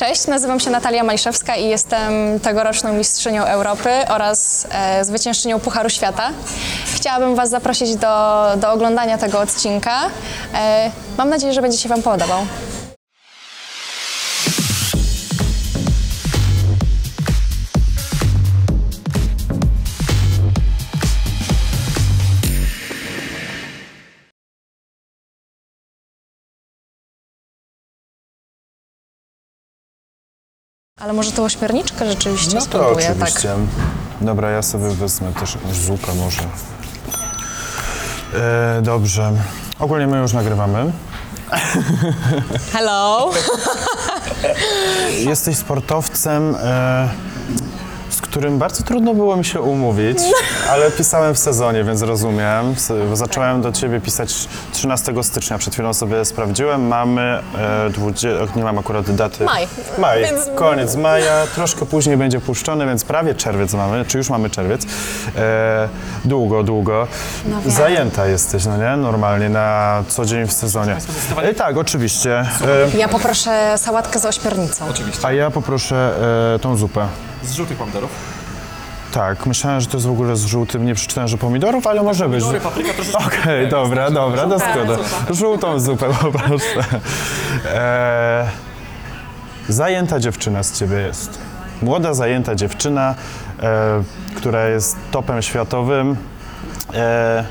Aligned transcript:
Cześć, 0.00 0.26
nazywam 0.26 0.60
się 0.60 0.70
Natalia 0.70 1.04
Maliszewska 1.04 1.56
i 1.56 1.68
jestem 1.68 2.40
tegoroczną 2.42 2.92
mistrzynią 2.92 3.44
Europy 3.44 3.90
oraz 4.08 4.66
e, 4.70 5.04
zwyciężczynią 5.04 5.60
Pucharu 5.60 5.90
Świata. 5.90 6.30
Chciałabym 6.94 7.34
Was 7.34 7.50
zaprosić 7.50 7.96
do, 7.96 8.46
do 8.56 8.72
oglądania 8.72 9.18
tego 9.18 9.40
odcinka. 9.40 9.96
E, 10.54 10.90
mam 11.18 11.28
nadzieję, 11.28 11.52
że 11.52 11.62
będzie 11.62 11.78
się 11.78 11.88
Wam 11.88 12.02
podobał. 12.02 12.46
Ale 31.00 31.12
może 31.12 31.32
tą 31.32 31.44
ośmiorniczkę 31.44 32.06
rzeczywiście 32.10 32.54
No 32.54 32.60
to 32.60 32.66
spróbuję, 32.66 33.06
tak. 33.06 33.16
oczywiście. 33.16 33.48
Dobra, 34.20 34.50
ja 34.50 34.62
sobie 34.62 34.88
wezmę 34.90 35.32
też 35.32 35.54
jakąś 35.54 35.76
może. 36.14 36.42
E, 38.34 38.82
dobrze. 38.82 39.32
Ogólnie 39.78 40.06
my 40.06 40.18
już 40.18 40.32
nagrywamy. 40.32 40.92
Hello! 42.72 43.30
Jesteś 45.30 45.56
sportowcem, 45.56 46.56
e, 46.62 47.08
z 48.20 48.22
którym 48.22 48.58
bardzo 48.58 48.82
trudno 48.82 49.14
było 49.14 49.36
mi 49.36 49.44
się 49.44 49.60
umówić, 49.60 50.18
ale 50.72 50.90
pisałem 50.90 51.34
w 51.34 51.38
sezonie, 51.38 51.84
więc 51.84 52.02
rozumiem. 52.02 52.74
Zacząłem 53.12 53.62
do 53.62 53.72
ciebie 53.72 54.00
pisać 54.00 54.48
13 54.72 55.12
stycznia, 55.22 55.58
przed 55.58 55.74
chwilą 55.74 55.94
sobie 55.94 56.24
sprawdziłem. 56.24 56.86
Mamy, 56.86 57.40
e, 57.86 57.90
20, 57.90 58.28
nie 58.56 58.64
mam 58.64 58.78
akurat 58.78 59.10
daty. 59.10 59.44
Maj. 59.44 59.68
Maj, 59.98 60.22
Więc- 60.22 60.48
koniec 60.54 60.96
maja, 60.96 61.46
troszkę 61.54 61.86
później 61.86 62.16
będzie 62.16 62.40
puszczony, 62.40 62.86
więc 62.86 63.04
prawie 63.04 63.34
czerwiec 63.34 63.74
mamy, 63.74 64.04
czy 64.04 64.18
już 64.18 64.30
mamy 64.30 64.50
czerwiec. 64.50 64.82
E, 65.36 65.88
długo, 66.24 66.62
długo. 66.62 67.06
No 67.46 67.60
wiem. 67.62 67.70
Zajęta 67.72 68.26
jesteś, 68.26 68.64
no 68.66 68.76
nie? 68.76 68.96
Normalnie 68.96 69.48
na 69.48 70.02
co 70.08 70.24
dzień 70.24 70.46
w 70.46 70.52
sezonie. 70.52 70.96
E, 71.42 71.54
tak, 71.54 71.76
oczywiście. 71.76 72.38
E, 72.94 72.98
Ja 72.98 73.08
poproszę 73.08 73.74
sałatkę 73.78 74.18
z 74.18 74.24
ośmiornicą. 74.24 74.84
Oczywiście. 74.90 75.26
a 75.26 75.32
ja 75.32 75.50
poproszę 75.50 76.12
e, 76.54 76.58
tą 76.58 76.76
zupę. 76.76 77.06
Z 77.42 77.52
żółtych 77.54 77.78
pomidorów. 77.78 78.10
Tak, 79.12 79.46
myślałem, 79.46 79.80
że 79.80 79.86
to 79.86 79.96
jest 79.96 80.06
w 80.06 80.10
ogóle 80.10 80.36
z 80.36 80.44
żółtym, 80.44 80.86
nie 80.86 80.94
przeczytałem, 80.94 81.28
że 81.28 81.38
pomidorów, 81.38 81.86
ale 81.86 82.02
może 82.02 82.28
być. 82.28 82.40
Pomidory, 82.40 82.60
papryka 82.60 82.92
troszeczkę. 82.92 83.24
Okej, 83.26 83.68
dobra, 83.68 84.10
dobra, 84.10 84.42
to 84.46 84.58
zgoda. 84.58 84.96
Żółtą 85.30 85.80
zupę 85.80 86.06
poproszę. 86.22 86.84
E, 87.64 88.48
zajęta 89.68 90.20
dziewczyna 90.20 90.62
z 90.62 90.78
ciebie 90.78 90.96
jest. 90.96 91.38
Młoda, 91.82 92.14
zajęta 92.14 92.54
dziewczyna, 92.54 93.14
e, 93.62 94.02
która 94.36 94.68
jest 94.68 94.96
topem 95.10 95.42
światowym. 95.42 96.16
E, 96.94 97.44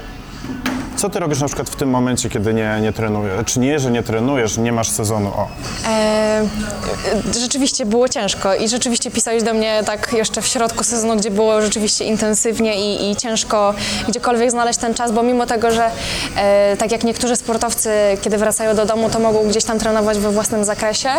co 0.99 1.09
ty 1.09 1.19
robisz 1.19 1.41
na 1.41 1.47
przykład 1.47 1.69
w 1.69 1.75
tym 1.75 1.89
momencie, 1.89 2.29
kiedy 2.29 2.53
nie, 2.53 2.79
nie 2.81 2.93
trenujesz? 2.93 3.45
Czy 3.45 3.59
nie, 3.59 3.79
że 3.79 3.91
nie 3.91 4.03
trenujesz, 4.03 4.57
nie 4.57 4.71
masz 4.71 4.89
sezonu? 4.89 5.27
O, 5.27 5.47
E, 5.87 7.39
rzeczywiście 7.39 7.85
było 7.85 8.09
ciężko 8.09 8.55
i 8.55 8.69
rzeczywiście 8.69 9.11
pisałeś 9.11 9.43
do 9.43 9.53
mnie 9.53 9.83
tak 9.85 10.13
jeszcze 10.13 10.41
w 10.41 10.47
środku 10.47 10.83
sezonu, 10.83 11.15
gdzie 11.15 11.31
było 11.31 11.61
rzeczywiście 11.61 12.05
intensywnie 12.05 12.75
i, 12.75 13.11
i 13.11 13.15
ciężko 13.15 13.73
gdziekolwiek 14.07 14.51
znaleźć 14.51 14.79
ten 14.79 14.93
czas, 14.93 15.11
bo 15.11 15.23
mimo 15.23 15.45
tego, 15.45 15.71
że 15.71 15.91
e, 16.35 16.77
tak 16.77 16.91
jak 16.91 17.03
niektórzy 17.03 17.35
sportowcy, 17.35 17.89
kiedy 18.21 18.37
wracają 18.37 18.75
do 18.75 18.85
domu, 18.85 19.09
to 19.09 19.19
mogą 19.19 19.47
gdzieś 19.49 19.63
tam 19.63 19.79
trenować 19.79 20.19
we 20.19 20.31
własnym 20.31 20.65
zakresie, 20.65 21.09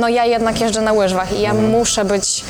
no 0.00 0.08
ja 0.08 0.24
jednak 0.24 0.60
jeżdżę 0.60 0.80
na 0.80 0.92
łyżwach 0.92 1.32
i 1.32 1.40
ja 1.40 1.54
muszę 1.54 2.04
być 2.04 2.44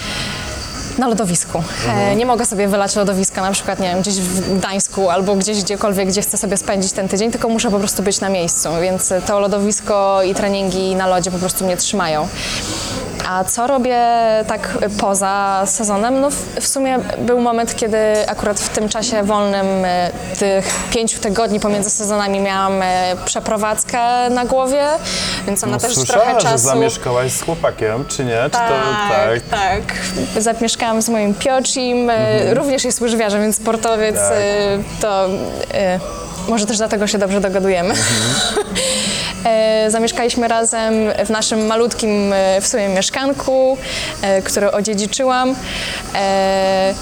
na 0.99 1.09
lodowisku. 1.09 1.63
E, 1.89 2.17
nie 2.17 2.27
mogę 2.27 2.47
sobie 2.47 2.69
wylać 2.69 2.97
lodowiska 2.97 3.43
na 3.43 3.51
przykład, 3.53 3.81
nie 3.81 3.89
wiem, 3.89 4.01
gdzieś 4.01 4.15
w 4.15 4.59
Gdańsku 4.59 5.11
albo 5.11 5.37
gdzieś 5.37 5.63
gdziekolwiek, 5.63 6.09
gdzie 6.09 6.23
chcę 6.23 6.39
sobie 6.39 6.57
spędzić 6.57 6.93
ten 6.93 7.09
tydzień, 7.09 7.31
tylko 7.31 7.49
muszę 7.49 7.71
po 7.71 7.79
prostu 7.79 8.03
być 8.03 8.21
na 8.21 8.29
miejscu, 8.29 8.69
więc 8.83 9.13
to 9.27 9.41
lodowisko 9.41 10.23
i 10.23 10.35
treningi 10.35 10.95
na 10.95 11.07
lodzie 11.07 11.31
po 11.31 11.39
prostu 11.39 11.65
mnie 11.65 11.77
trzymają. 11.77 12.29
A 13.31 13.45
co 13.45 13.67
robię 13.67 13.99
tak 14.47 14.79
poza 15.01 15.63
sezonem? 15.67 16.21
No 16.21 16.31
w, 16.31 16.35
w 16.61 16.67
sumie 16.69 16.99
był 17.19 17.41
moment, 17.41 17.77
kiedy 17.77 17.99
akurat 18.29 18.61
w 18.61 18.69
tym 18.69 18.89
czasie 18.89 19.23
wolnym 19.23 19.67
e, 19.85 20.11
tych 20.39 20.75
pięciu 20.91 21.19
tygodni 21.21 21.61
pomiędzy 21.61 21.91
sezonami 21.91 22.41
miałam 22.41 22.83
e, 22.83 23.17
przeprowadzkę 23.25 24.31
na 24.31 24.45
głowie, 24.45 24.85
więc 25.47 25.65
ona 25.65 25.79
też 25.79 25.95
trochę 25.95 26.33
No, 26.35 26.41
czasu... 26.41 26.49
że 26.53 26.59
zamieszkałaś 26.59 27.33
z 27.33 27.43
chłopakiem, 27.43 28.05
czy 28.09 28.25
nie? 28.25 28.43
Czy 28.45 28.51
Tak, 28.51 28.69
to, 28.69 28.75
tak. 29.15 29.41
tak. 29.61 29.83
Zamieszkałam 30.43 31.03
z 31.03 31.09
moim 31.09 31.35
Pioczim, 31.35 32.11
e, 32.11 32.55
również 32.55 32.85
jest 32.85 33.01
łyżwiarzem, 33.01 33.43
więc 33.43 33.57
sportowiec, 33.57 34.17
Mhm. 34.17 34.85
Tak. 34.85 35.01
to 35.01 35.29
może 36.49 36.67
też 36.67 36.77
dlatego 36.77 37.07
się 37.07 37.19
dobrze 37.19 37.41
dogadujemy. 37.41 37.95
E, 37.95 37.97
Zamieszkaliśmy 39.89 40.49
razem 40.49 40.95
w 41.27 41.31
naszym 41.31 41.67
malutkim 41.67 42.33
e, 42.33 42.61
w 42.61 42.67
sumie 42.67 42.89
mieszkanku, 42.89 43.77
e, 44.23 44.43
które 44.43 44.73
odziedziczyłam. 44.73 45.55
E, 46.15 46.95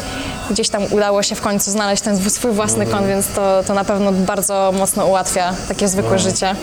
Gdzieś 0.50 0.69
tam 0.69 0.82
udało 0.91 1.22
się 1.22 1.34
w 1.34 1.41
końcu 1.41 1.70
znaleźć 1.70 2.02
ten 2.02 2.30
swój 2.30 2.50
własny 2.52 2.84
Mhm. 2.84 2.91
kąt, 2.98 3.08
więc 3.08 3.28
to, 3.28 3.62
to 3.66 3.74
na 3.74 3.84
pewno 3.84 4.12
bardzo 4.12 4.72
mocno 4.78 5.06
ułatwia 5.06 5.54
takie 5.69 5.88
zwykłe 5.88 6.12
Mhm. 6.16 6.30
życie. 6.32 6.54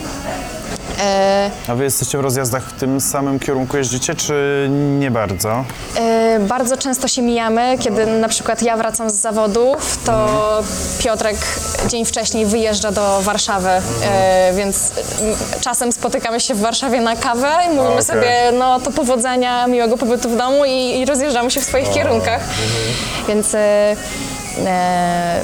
E, 1.00 1.52
A 1.68 1.76
wy 1.76 1.84
jesteście 1.84 2.18
w 2.18 2.22
rozjazdach 2.22 2.64
w 2.64 2.80
tym 2.80 3.02
samym 3.02 3.40
kierunku 3.40 3.78
jeździcie, 3.78 4.16
czy 4.16 4.68
nie 5.00 5.12
bardzo? 5.12 5.66
E, 5.98 6.40
Bardzo 6.40 6.78
często 6.78 7.08
się 7.08 7.22
mijamy, 7.22 7.78
kiedy 7.80 8.06
na 8.06 8.28
przykład 8.28 8.62
ja 8.62 8.78
wracam 8.78 9.10
z 9.10 9.14
zawodów, 9.14 10.00
to 10.06 10.28
Piotrek 11.00 11.38
dzień 11.88 12.06
wcześniej 12.06 12.46
wyjeżdża 12.46 12.92
do 12.92 13.22
Warszawy, 13.22 13.70
e, 13.70 14.54
więc 14.56 14.92
mm, 15.22 15.36
czasem 15.62 15.92
spotykamy 15.92 16.40
się 16.40 16.54
w 16.56 16.60
Warszawie 16.60 17.02
na 17.02 17.16
kawę 17.16 17.50
i 17.66 17.70
mówimy 17.70 17.88
Okej. 17.94 18.04
sobie, 18.04 18.52
no 18.60 18.80
to 18.80 18.92
powodzenia, 18.92 19.68
miłego 19.68 19.98
pobytu 19.98 20.30
w 20.30 20.38
domu 20.38 20.66
i, 20.66 21.00
i 21.00 21.06
rozjeżdżamy 21.06 21.52
się 21.52 21.62
w 21.62 21.64
swoich 21.64 21.90
kierunkach. 21.90 22.42
Więc 23.28 23.56
e, 23.56 23.96
e, 24.66 25.42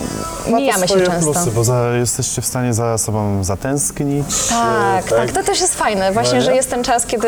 mijamy 0.47 0.81
się 0.81 0.87
swoje 0.87 1.05
często. 1.05 1.31
plusy, 1.33 1.51
bo 1.51 1.63
za, 1.63 1.89
jesteście 1.99 2.41
w 2.41 2.45
stanie 2.45 2.73
za 2.73 2.97
sobą 2.97 3.43
zatęsknić. 3.43 4.25
Tak, 4.49 5.05
e, 5.11 5.15
tak, 5.15 5.31
to 5.31 5.43
też 5.43 5.61
jest 5.61 5.75
fajne. 5.75 6.11
Właśnie, 6.11 6.37
No 6.39 6.43
że 6.45 6.51
nie? 6.51 6.57
jest 6.57 6.69
ten 6.69 6.83
czas, 6.83 7.05
kiedy 7.05 7.27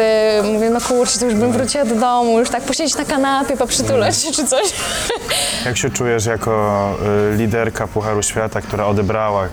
mówię, 0.54 0.70
no 0.70 0.82
kurczę, 0.82 1.20
to 1.20 1.26
już 1.26 1.36
bym 1.36 1.52
wróciła 1.52 1.86
do 1.86 1.96
domu, 1.96 2.40
już 2.40 2.50
tak 2.50 2.64
posiedzieć 2.64 2.98
na 2.98 3.06
kanapie, 3.06 3.58
poprzytulać 3.58 4.18
się 4.22 4.32
czy 4.32 4.46
coś. 4.48 4.64
Jak 5.66 5.78
się 5.78 5.90
czujesz 5.90 6.26
jako 6.26 6.90
y, 7.34 7.38
liderka 7.38 7.88
Pucharu 7.88 8.24
Świata, 8.24 8.62
która 8.62 8.86
odebrała? 8.86 9.48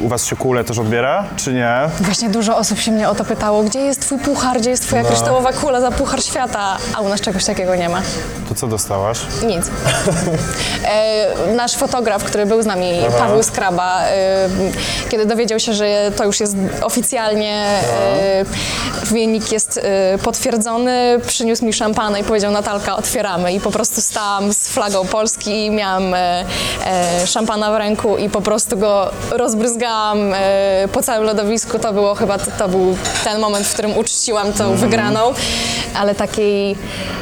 U 0.00 0.08
was 0.08 0.26
się 0.26 0.36
kulę 0.36 0.64
też 0.64 0.78
odbiera, 0.78 1.24
czy 1.36 1.52
nie? 1.52 1.74
Właśnie 2.00 2.28
dużo 2.30 2.56
osób 2.56 2.78
się 2.78 2.90
mnie 2.92 3.08
o 3.08 3.14
to 3.14 3.24
pytało, 3.24 3.62
gdzie 3.62 3.80
jest 3.80 4.00
twój 4.00 4.18
puchar, 4.18 4.60
gdzie 4.60 4.70
jest 4.70 4.82
twoja 4.82 5.02
No. 5.02 5.08
kryształowa 5.08 5.52
kula 5.52 5.80
za 5.80 5.90
puchar 5.90 6.22
świata, 6.22 6.76
a 6.94 7.00
u 7.00 7.08
nas 7.08 7.20
czegoś 7.20 7.44
takiego 7.44 7.74
nie 7.76 7.88
ma. 7.88 8.02
To 8.48 8.54
co 8.54 8.66
dostałaś? 8.66 9.18
Nic. 9.46 9.70
E, 10.84 11.52
nasz 11.56 11.74
fotograf, 11.74 12.24
który 12.24 12.46
był 12.46 12.62
z 12.62 12.66
nami, 12.66 12.92
Paweł 13.18 13.42
Skraba, 13.42 14.00
e, 14.02 14.48
kiedy 15.08 15.26
dowiedział 15.26 15.58
się, 15.60 15.74
że 15.74 16.12
to 16.16 16.24
już 16.24 16.40
jest 16.40 16.56
oficjalnie, 16.82 17.54
e, 18.00 18.44
wynik 19.04 19.52
jest 19.52 19.80
e, 19.82 20.18
potwierdzony, 20.18 21.20
przyniósł 21.26 21.64
mi 21.64 21.72
szampana 21.72 22.18
i 22.18 22.24
powiedział 22.24 22.52
Natalka, 22.52 22.96
otwieramy. 22.96 23.52
I 23.52 23.60
po 23.60 23.70
prostu 23.70 24.00
stałam 24.00 24.52
z 24.52 24.68
flagą 24.68 25.06
Polski 25.06 25.66
i 25.66 25.70
miałam 25.70 26.14
e, 26.14 26.44
e, 26.86 27.26
szampana 27.26 27.72
w 27.72 27.76
ręku 27.76 28.16
i 28.16 28.30
po 28.30 28.40
prostu 28.40 28.76
go 28.78 29.10
rozbryzgałam 29.30 29.83
e, 29.88 30.88
po 30.92 31.02
całym 31.02 31.24
lodowisku. 31.24 31.78
To 31.78 31.92
było 31.92 32.14
chyba, 32.14 32.38
to, 32.38 32.68
był 32.68 32.96
ten 33.24 33.40
moment, 33.40 33.66
w 33.66 33.72
którym 33.72 33.96
uczciłam 33.96 34.52
tą 34.52 34.76
wygraną, 34.76 35.34
ale 35.96 36.14
takiej 36.14 36.76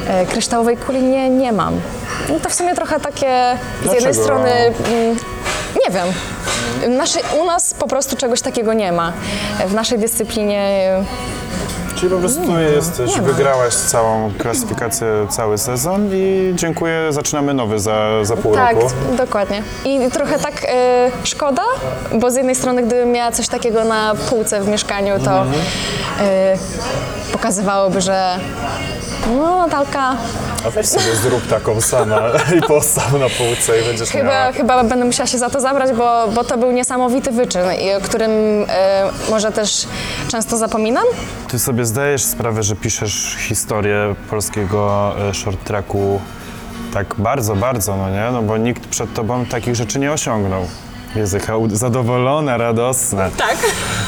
e, 0.07 0.25
kryształowej 0.25 0.77
kuli 0.77 1.01
nie, 1.01 1.29
nie 1.29 1.51
mam. 1.51 1.81
No 2.29 2.39
to 2.39 2.49
w 2.49 2.53
sumie 2.53 2.75
trochę 2.75 2.99
takie 2.99 3.57
z 3.81 3.85
jednej 3.85 4.01
Dlaczego? 4.01 4.23
strony, 4.23 4.51
mm, 4.51 5.17
nie 5.85 5.91
wiem. 5.91 6.07
Naszy, 6.97 7.19
u 7.41 7.45
nas 7.45 7.73
po 7.73 7.87
prostu 7.87 8.15
czegoś 8.15 8.41
takiego 8.41 8.73
nie 8.73 8.91
ma. 8.91 9.13
W 9.67 9.73
naszej 9.73 9.99
dyscyplinie 9.99 10.89
Czyli 11.95 12.11
po 12.11 12.17
prostu 12.19 12.59
jesteś, 12.75 13.15
nie 13.15 13.21
ma. 13.21 13.27
wygrałaś 13.27 13.73
całą 13.73 14.31
klasyfikację, 14.37 15.07
cały 15.29 15.57
sezon 15.57 16.09
i 16.13 16.51
dziękuję, 16.55 17.07
zaczynamy 17.09 17.53
nowy 17.53 17.79
za, 17.79 18.25
za 18.25 18.37
pół 18.37 18.53
Tak, 18.55 18.75
roku. 18.75 18.87
dokładnie. 19.17 19.63
I 19.85 20.11
trochę 20.11 20.39
tak 20.39 20.53
e, 20.67 21.11
szkoda, 21.23 21.61
bo 22.13 22.31
z 22.31 22.35
jednej 22.35 22.55
strony, 22.55 22.83
gdybym 22.83 23.11
miała 23.11 23.31
coś 23.31 23.47
takiego 23.47 23.83
na 23.83 24.13
półce 24.29 24.61
w 24.61 24.67
mieszkaniu, 24.67 25.19
to 25.19 25.31
Mhm. 25.41 25.61
e, 26.19 26.57
pokazywałoby, 27.33 28.01
że 28.01 28.39
no 29.37 29.57
Natalka, 29.57 30.15
A 30.67 30.69
weź 30.69 30.85
sobie 30.87 31.15
zrób 31.15 31.47
taką 31.47 31.81
sama 31.81 32.21
i 32.57 32.61
postaw 32.61 33.13
na 33.13 33.29
półce 33.29 33.81
i 33.81 33.85
będziesz 33.87 34.09
chyba, 34.09 34.23
miała. 34.23 34.51
chyba 34.51 34.83
będę 34.83 35.05
musiała 35.05 35.27
się 35.27 35.37
za 35.37 35.49
to 35.49 35.61
zabrać, 35.61 35.91
bo, 35.97 36.27
bo 36.27 36.43
to 36.43 36.57
był 36.57 36.71
niesamowity 36.71 37.31
wyczyn, 37.31 37.61
o 37.97 38.01
którym 38.01 38.31
e, 38.69 39.09
może 39.29 39.51
też 39.51 39.87
często 40.27 40.57
zapominam. 40.57 41.03
ty 41.47 41.59
sobie 41.59 41.85
zdajesz 41.85 42.23
sprawę, 42.23 42.63
że 42.63 42.75
piszesz 42.75 43.35
historię 43.39 44.15
polskiego 44.29 45.13
e, 45.29 45.33
short 45.33 45.63
tracku 45.63 46.21
tak 46.93 47.15
bardzo, 47.17 47.55
bardzo, 47.55 47.97
no 47.97 48.09
nie? 48.09 48.29
No 48.31 48.41
bo 48.41 48.57
nikt 48.57 48.87
przed 48.87 49.13
tobą 49.13 49.45
takich 49.45 49.75
rzeczy 49.75 49.99
nie 49.99 50.11
osiągnął. 50.11 50.67
U- 51.57 51.75
zadowolona, 51.75 52.57
radosna. 52.57 53.29
Tak. 53.37 53.57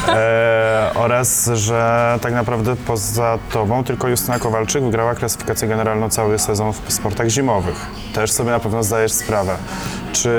E, 0.07 0.91
oraz, 0.95 1.49
że 1.53 2.19
tak 2.21 2.33
naprawdę 2.33 2.75
poza 2.75 3.37
tobą 3.51 3.83
tylko 3.83 4.07
Justyna 4.07 4.39
Kowalczyk 4.39 4.83
wygrała 4.83 5.15
klasyfikację 5.15 5.67
generalną 5.67 6.09
cały 6.09 6.39
sezon 6.39 6.73
w 6.73 6.93
sportach 6.93 7.27
zimowych. 7.27 7.85
Też 8.13 8.31
sobie 8.31 8.51
na 8.51 8.59
pewno 8.59 8.83
zdajesz 8.83 9.11
sprawę. 9.11 9.55
Czy 10.13 10.29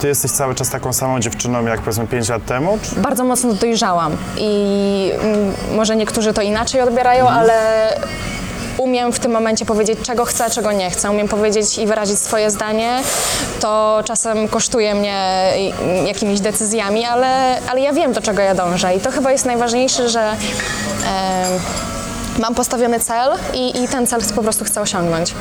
ty 0.00 0.08
jesteś 0.08 0.30
cały 0.30 0.54
czas 0.54 0.70
taką 0.70 0.92
samą 0.92 1.20
dziewczyną 1.20 1.66
jak 1.66 1.80
powiedzmy 1.80 2.06
5 2.06 2.28
lat 2.28 2.44
temu? 2.44 2.78
Czy... 2.82 3.00
Bardzo 3.00 3.24
mocno 3.24 3.54
dojrzałam 3.54 4.16
i 4.36 5.12
mm, 5.20 5.52
może 5.76 5.96
niektórzy 5.96 6.32
to 6.32 6.42
inaczej 6.42 6.80
odbierają, 6.80 7.28
ale 7.28 7.88
umiem 8.78 9.12
w 9.12 9.18
tym 9.18 9.32
momencie 9.32 9.64
powiedzieć, 9.64 9.98
czego 10.02 10.24
chcę, 10.24 10.50
czego 10.50 10.72
nie 10.72 10.90
chcę. 10.90 11.10
Umiem 11.10 11.28
powiedzieć 11.28 11.78
i 11.78 11.86
wyrazić 11.86 12.18
swoje 12.18 12.50
zdanie. 12.50 13.00
To 13.60 14.02
czasem 14.04 14.48
kosztuje 14.48 14.94
mnie 14.94 15.52
jakimiś 16.06 16.40
decyzjami, 16.40 17.04
ale, 17.04 17.58
ale 17.70 17.80
ja 17.80 17.92
wiem, 17.92 18.12
do 18.12 18.20
czego 18.22 18.42
ja 18.42 18.54
dążę. 18.54 18.94
I 18.94 19.00
to 19.00 19.10
chyba 19.10 19.32
jest 19.32 19.44
najważniejsze, 19.44 20.08
że 20.08 20.20
em, 20.30 20.36
mam 22.38 22.54
postawiony 22.54 23.00
cel 23.00 23.30
i, 23.54 23.82
i 23.84 23.88
ten 23.88 24.06
cel 24.06 24.20
po 24.36 24.42
prostu 24.42 24.64
chcę 24.64 24.80
osiągnąć. 24.80 25.34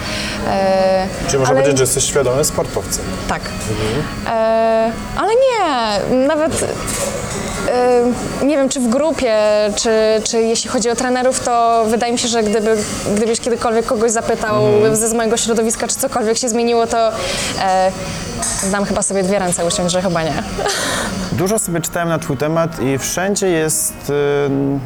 E, 0.47 1.07
Czy 1.29 1.37
można 1.39 1.51
ale- 1.53 1.61
powiedzieć, 1.61 1.77
że 1.77 1.83
jesteś 1.83 2.03
świadomym 2.03 2.45
sportowcem? 2.45 3.03
tak. 3.29 3.41
E, 4.27 4.91
ale 5.17 5.29
nie, 5.35 6.27
nawet 6.27 6.63
e, 6.63 6.67
nie 8.43 8.57
wiem, 8.57 8.69
czy 8.69 8.79
w 8.79 8.89
grupie, 8.89 9.35
czy, 9.75 9.89
czy 10.23 10.41
jeśli 10.41 10.69
chodzi 10.69 10.89
o 10.89 10.95
trenerów, 10.95 11.39
to 11.39 11.85
wydaje 11.87 12.13
mi 12.13 12.19
się, 12.19 12.27
że 12.27 12.43
gdyby, 12.43 12.77
gdybyś 13.15 13.39
kiedykolwiek 13.39 13.85
kogoś 13.85 14.11
zapytał 14.11 14.63
ze 14.93 15.07
z 15.07 15.13
mojego 15.13 15.37
środowiska, 15.37 15.87
czy 15.87 15.95
cokolwiek 15.95 16.37
się 16.37 16.49
zmieniło, 16.49 16.87
to 16.87 17.11
e, 17.61 17.91
dam 18.71 18.85
chyba 18.85 19.01
sobie 19.01 19.23
dwie 19.23 19.39
ręce 19.39 19.65
uciąć, 19.65 19.91
że 19.91 20.01
chyba 20.01 20.23
nie. 20.23 20.33
Dużo 21.31 21.59
sobie 21.59 21.81
czytałem 21.81 22.09
na 22.09 22.19
twój 22.19 22.37
temat 22.37 22.79
i 22.79 22.97
wszędzie 22.97 23.47
jest, 23.47 24.09
y, 24.09 24.13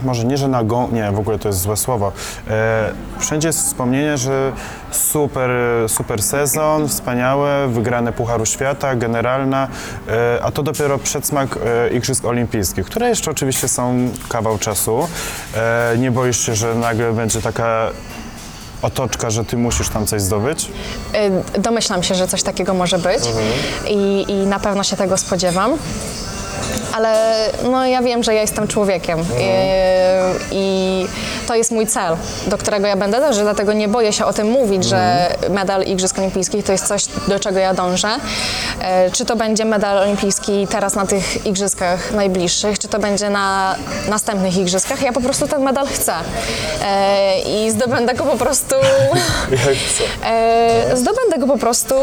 może 0.03 0.23
nie, 0.23 0.37
że 0.37 0.47
nagą, 0.47 0.91
nie, 0.91 1.11
w 1.11 1.19
ogóle 1.19 1.39
to 1.39 1.49
jest 1.49 1.59
złe 1.59 1.77
słowo, 1.77 2.11
e, 2.47 2.91
wszędzie 3.19 3.47
jest 3.47 3.59
wspomnienie, 3.59 4.17
że 4.17 4.51
super, 4.95 5.49
super 5.87 6.23
sezon, 6.23 6.87
wspaniałe, 6.87 7.67
wygrane 7.67 8.13
Pucharu 8.13 8.45
Świata, 8.45 8.95
generalna, 8.95 9.67
e, 10.07 10.39
a 10.43 10.51
to 10.51 10.63
dopiero 10.63 10.97
przedsmak 10.97 11.57
e, 11.65 11.89
Igrzysk 11.89 12.25
Olimpijskich, 12.25 12.85
które 12.85 13.09
jeszcze 13.09 13.31
oczywiście 13.31 13.67
są 13.67 14.09
kawał 14.29 14.57
czasu. 14.57 15.07
E, 15.55 15.95
nie 15.97 16.11
boisz 16.11 16.45
się, 16.45 16.55
że 16.55 16.75
nagle 16.75 17.13
będzie 17.13 17.41
taka 17.41 17.89
otoczka, 18.81 19.29
że 19.29 19.45
ty 19.45 19.57
musisz 19.57 19.89
tam 19.89 20.05
coś 20.05 20.21
zdobyć? 20.21 20.71
Domyślam 21.59 22.03
się, 22.03 22.15
że 22.15 22.27
coś 22.27 22.43
takiego 22.43 22.73
może 22.73 22.97
być 22.99 23.23
i, 23.87 24.25
i 24.27 24.33
na 24.33 24.59
pewno 24.59 24.83
się 24.83 24.95
tego 24.95 25.17
spodziewam. 25.17 25.77
Ale 26.95 27.35
no, 27.71 27.85
ja 27.85 28.01
wiem, 28.01 28.23
że 28.23 28.33
ja 28.33 28.41
jestem 28.41 28.67
człowiekiem 28.67 29.19
I, 29.19 29.25
i 30.51 31.07
to 31.47 31.55
jest 31.55 31.71
mój 31.71 31.87
cel, 31.87 32.17
do 32.47 32.57
którego 32.57 32.87
ja 32.87 32.95
będę 32.95 33.19
dążyć, 33.21 33.43
dlatego 33.43 33.73
nie 33.73 33.87
boję 33.87 34.13
się 34.13 34.25
o 34.25 34.33
tym 34.33 34.47
mówić, 34.49 34.83
że 34.83 35.27
medal 35.49 35.83
Igrzysk 35.83 36.19
Olimpijskich 36.19 36.65
to 36.65 36.71
jest 36.71 36.87
coś, 36.87 37.05
do 37.27 37.39
czego 37.39 37.59
ja 37.59 37.73
dążę. 37.73 38.09
E, 38.81 39.11
Czy 39.11 39.25
to 39.25 39.35
będzie 39.35 39.65
medal 39.65 39.97
olimpijski 39.97 40.67
teraz 40.67 40.95
na 40.95 41.05
tych 41.05 41.45
igrzyskach 41.45 42.11
najbliższych, 42.11 42.79
czy 42.79 42.87
to 42.87 42.99
będzie 42.99 43.29
na 43.29 43.75
następnych 44.09 44.57
igrzyskach, 44.57 45.01
ja 45.01 45.13
po 45.13 45.21
prostu 45.21 45.47
ten 45.47 45.63
medal 45.63 45.87
chcę 45.87 46.13
E, 46.85 47.39
i 47.39 47.71
zdobędę 47.71 48.13
go 48.13 48.23
po 48.23 48.37
prostu? 48.37 48.75
E, 50.25 50.97
zdobędę 50.97 51.37
go 51.37 51.47
po 51.47 51.57
prostu 51.57 51.95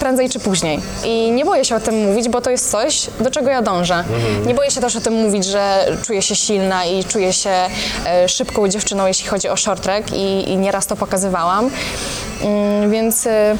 prędzej 0.00 0.30
czy 0.30 0.40
później. 0.40 0.80
I 1.04 1.32
nie 1.32 1.44
boję 1.44 1.64
się 1.64 1.76
o 1.76 1.80
tym 1.80 1.94
mówić, 2.06 2.28
bo 2.28 2.40
to 2.40 2.50
jest 2.50 2.70
coś, 2.70 3.06
do 3.20 3.30
czego 3.30 3.50
ja 3.50 3.62
dążę. 3.62 3.95
Nie 4.46 4.54
boję 4.54 4.70
się 4.70 4.80
też 4.80 4.96
o 4.96 5.00
tym 5.00 5.14
mówić, 5.14 5.44
że 5.44 5.86
czuję 6.02 6.22
się 6.22 6.36
silna 6.36 6.84
i 6.84 7.04
czuję 7.04 7.32
się 7.32 7.50
e, 8.06 8.28
szybką 8.28 8.68
dziewczyną, 8.68 9.06
jeśli 9.06 9.28
chodzi 9.28 9.48
o 9.48 9.56
short 9.56 9.82
track 9.82 10.12
i, 10.12 10.50
i 10.50 10.56
nieraz 10.56 10.86
to 10.86 10.96
pokazywałam. 10.96 11.70
Mm, 12.42 12.90
więc 12.90 13.26
e, 13.26 13.56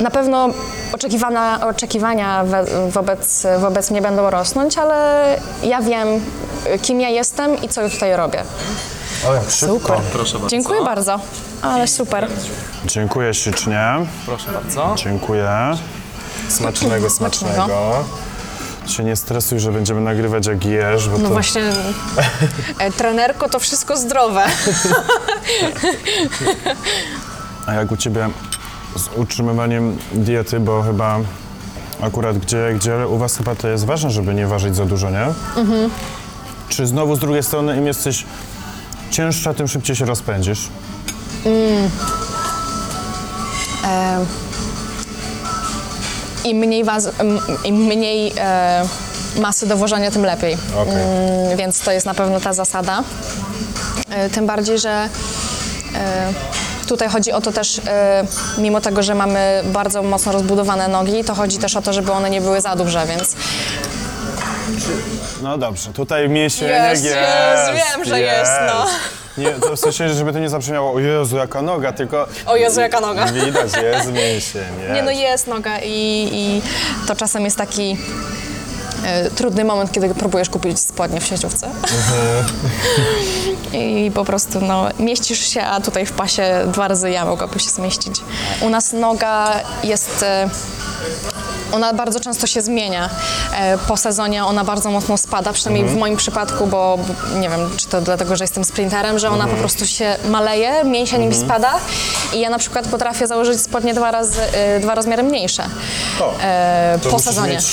na 0.00 0.10
pewno 0.10 0.48
oczekiwana, 0.92 1.68
oczekiwania 1.68 2.44
we, 2.44 2.64
wobec, 2.90 3.46
wobec 3.58 3.90
mnie 3.90 4.02
będą 4.02 4.30
rosnąć, 4.30 4.78
ale 4.78 5.24
ja 5.62 5.82
wiem, 5.82 6.08
kim 6.82 7.00
ja 7.00 7.08
jestem 7.08 7.62
i 7.62 7.68
co 7.68 7.82
ja 7.82 7.88
tutaj 7.88 8.16
robię. 8.16 8.42
O, 9.28 9.34
jak 9.34 9.50
szybko. 9.50 10.00
Proszę 10.12 10.32
bardzo. 10.32 10.48
Dziękuję 10.48 10.84
bardzo. 10.84 11.20
Ale 11.62 11.86
super. 11.88 12.28
Dziękuję 12.84 13.34
ślicznie. 13.34 14.06
Proszę 14.26 14.52
bardzo. 14.52 14.94
Dziękuję. 14.96 15.50
Smacznego, 16.48 17.10
Smacznego. 17.10 18.04
Się 18.88 19.04
nie 19.04 19.16
stresuj, 19.16 19.60
że 19.60 19.72
będziemy 19.72 20.00
nagrywać 20.00 20.46
jak 20.46 20.64
jesz, 20.64 21.08
bo 21.08 21.18
No 21.18 21.24
to... 21.28 21.30
właśnie, 21.34 21.62
e, 22.78 22.90
trenerko 22.92 23.48
to 23.48 23.58
wszystko 23.58 23.96
zdrowe. 23.96 24.44
A 27.66 27.74
jak 27.74 27.92
u 27.92 27.96
Ciebie 27.96 28.28
z 28.96 29.08
utrzymywaniem 29.16 29.96
diety, 30.12 30.60
bo 30.60 30.82
chyba 30.82 31.18
akurat 32.00 32.38
gdzie, 32.38 32.72
gdzie 32.76 33.06
u 33.08 33.18
Was 33.18 33.36
chyba 33.36 33.54
to 33.54 33.68
jest 33.68 33.84
ważne, 33.84 34.10
żeby 34.10 34.34
nie 34.34 34.46
ważyć 34.46 34.76
za 34.76 34.84
dużo, 34.86 35.10
nie? 35.10 35.24
Mhm. 35.56 35.90
Czy 36.68 36.86
znowu 36.86 37.16
z 37.16 37.18
drugiej 37.18 37.42
strony 37.42 37.76
im 37.76 37.86
jesteś 37.86 38.24
cięższa, 39.10 39.54
tym 39.54 39.68
szybciej 39.68 39.96
się 39.96 40.04
rozpędzisz? 40.04 40.68
E, 43.84 44.24
Im 46.48 46.56
mniej, 46.58 46.84
waz- 46.84 47.08
im 47.64 47.74
mniej 47.76 48.32
e, 48.38 48.82
masy 49.36 49.66
do 49.66 49.76
włożenia, 49.76 50.10
tym 50.10 50.24
lepiej. 50.24 50.56
Okej. 50.82 50.94
Mm, 50.94 51.56
więc 51.56 51.80
to 51.80 51.92
jest 51.92 52.06
na 52.06 52.14
pewno 52.14 52.40
ta 52.40 52.52
zasada. 52.52 53.02
E, 54.10 54.30
tym 54.30 54.46
bardziej, 54.46 54.78
że 54.78 54.90
e, 54.90 55.08
tutaj 56.86 57.08
chodzi 57.08 57.32
o 57.32 57.40
to 57.40 57.52
też, 57.52 57.78
e, 57.86 58.24
mimo 58.58 58.80
tego, 58.80 59.02
że 59.02 59.14
mamy 59.14 59.62
bardzo 59.64 60.02
mocno 60.02 60.32
rozbudowane 60.32 60.88
nogi, 60.88 61.24
to 61.24 61.34
chodzi 61.34 61.58
też 61.58 61.76
o 61.76 61.82
to, 61.82 61.92
żeby 61.92 62.12
one 62.12 62.30
nie 62.30 62.40
były 62.40 62.60
za 62.60 62.76
duże, 62.76 63.06
więc 63.06 63.34
No 65.42 65.58
dobrze, 65.58 65.92
tutaj 65.92 66.28
jest. 66.90 67.04
jest, 67.04 67.04
wiem, 67.94 68.04
że 68.04 68.20
jest, 68.20 68.52
no. 68.66 68.86
Nie, 69.38 69.50
to 69.50 69.76
w 69.76 69.80
sensie, 69.80 70.08
żeby 70.14 70.32
to 70.32 70.38
nie 70.38 70.48
zabrzmiało, 70.48 70.92
o 70.92 70.98
Jezu, 70.98 71.36
jaka 71.36 71.62
noga, 71.62 71.92
tylko... 71.92 72.26
O 72.46 72.56
Jezu, 72.56 72.80
jaka 72.80 73.00
noga. 73.00 73.26
Widać, 73.32 73.72
jest 73.82 74.12
mięsień, 74.12 74.62
jest. 74.80 74.94
Nie 74.94 75.02
no 75.02 75.10
jest 75.10 75.46
noga 75.46 75.78
i, 75.78 76.28
i 76.32 76.62
to 77.06 77.16
czasem 77.16 77.44
jest 77.44 77.56
taki 77.56 77.96
e, 79.04 79.30
trudny 79.30 79.64
moment, 79.64 79.92
kiedy 79.92 80.14
próbujesz 80.14 80.48
kupić 80.48 80.78
spodnie 80.80 81.20
w 81.20 81.26
sieciówce. 81.26 81.70
I 83.72 84.10
po 84.14 84.24
prostu 84.24 84.60
no, 84.60 84.88
mieścisz 84.98 85.48
się, 85.48 85.62
a 85.62 85.80
tutaj 85.80 86.06
w 86.06 86.12
pasie 86.12 86.66
dwa 86.72 86.88
razy 86.88 87.10
ja 87.10 87.24
mogłabym 87.24 87.58
się 87.58 87.70
zmieścić. 87.70 88.20
U 88.60 88.70
nas 88.70 88.92
noga 88.92 89.60
jest... 89.84 90.22
E, 90.22 90.50
ona 91.72 91.92
bardzo 91.92 92.20
często 92.20 92.46
się 92.46 92.60
zmienia. 92.60 93.10
E, 93.58 93.78
Po 93.78 93.96
sezonie 93.96 94.44
ona 94.44 94.64
bardzo 94.64 94.90
mocno 94.90 95.16
spada, 95.16 95.52
przynajmniej 95.52 95.84
w 95.88 95.96
moim 95.96 96.16
przypadku, 96.16 96.66
bo 96.66 96.98
nie 97.40 97.48
wiem, 97.48 97.70
czy 97.76 97.86
to 97.88 98.00
dlatego, 98.00 98.36
że 98.36 98.44
jestem 98.44 98.64
sprinterem, 98.64 99.18
że 99.18 99.30
ona 99.30 99.46
po 99.46 99.56
prostu 99.56 99.86
się 99.86 100.16
maleje, 100.28 100.84
mięsień 100.84 101.26
mi 101.26 101.34
spada 101.34 101.72
i 102.34 102.40
ja 102.40 102.50
na 102.50 102.58
przykład 102.58 102.88
potrafię 102.88 103.26
założyć 103.26 103.60
spodnie 103.60 103.94
dwa 103.94 104.10
razy, 104.10 104.40
e, 104.52 104.80
dwa 104.80 104.94
rozmiary 104.94 105.22
mniejsze 105.22 105.62
O, 106.20 106.34
e, 106.42 106.98
po 107.10 107.18
sezonie. 107.18 107.52
mieć, 107.54 107.64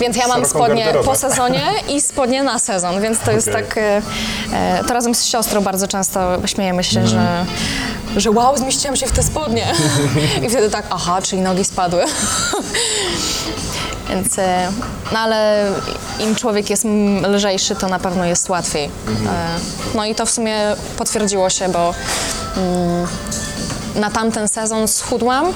Więc 0.00 0.16
ja 0.16 0.28
mam 0.28 0.44
spodnie 0.44 0.84
garderobę. 0.84 1.08
po 1.08 1.16
sezonie 1.16 1.62
i 1.94 2.00
spodnie 2.00 2.42
na 2.42 2.58
sezon, 2.58 3.00
więc 3.00 3.18
to 3.20 3.30
jest 3.32 3.48
Okej. 3.48 3.62
tak. 3.64 3.78
To 4.88 4.94
razem 4.94 5.14
z 5.14 5.24
siostrą 5.24 5.60
bardzo 5.60 5.88
często 5.88 6.20
śmiejemy 6.46 6.84
się, 6.84 7.06
że, 7.06 7.16
Mhm. 7.18 7.46
Że 8.16 8.30
wow, 8.30 8.58
zmieściłam 8.58 8.96
się 8.96 9.06
w 9.06 9.12
te 9.12 9.22
spodnie. 9.22 9.66
I 10.42 10.48
wtedy 10.48 10.70
tak, 10.70 10.86
aha, 10.90 11.22
czyli 11.22 11.42
nogi 11.42 11.64
spadły. 11.64 12.04
Więc, 14.08 14.38
e, 14.38 14.72
no 15.12 15.18
ale 15.18 15.66
im 16.20 16.34
człowiek 16.34 16.70
jest 16.70 16.84
lżejszy, 17.28 17.76
to 17.76 17.88
na 17.88 17.98
pewno 17.98 18.24
jest 18.24 18.48
łatwiej. 18.48 18.90
Mhm. 19.08 19.28
E, 19.28 19.58
No 19.94 20.04
i 20.04 20.14
to 20.14 20.26
w 20.26 20.30
sumie 20.30 20.58
potwierdziło 20.98 21.50
się, 21.50 21.68
bo 21.68 21.94
mm, 22.56 23.06
na 23.94 24.10
tamten 24.10 24.48
sezon 24.48 24.88
schudłam. 24.88 25.52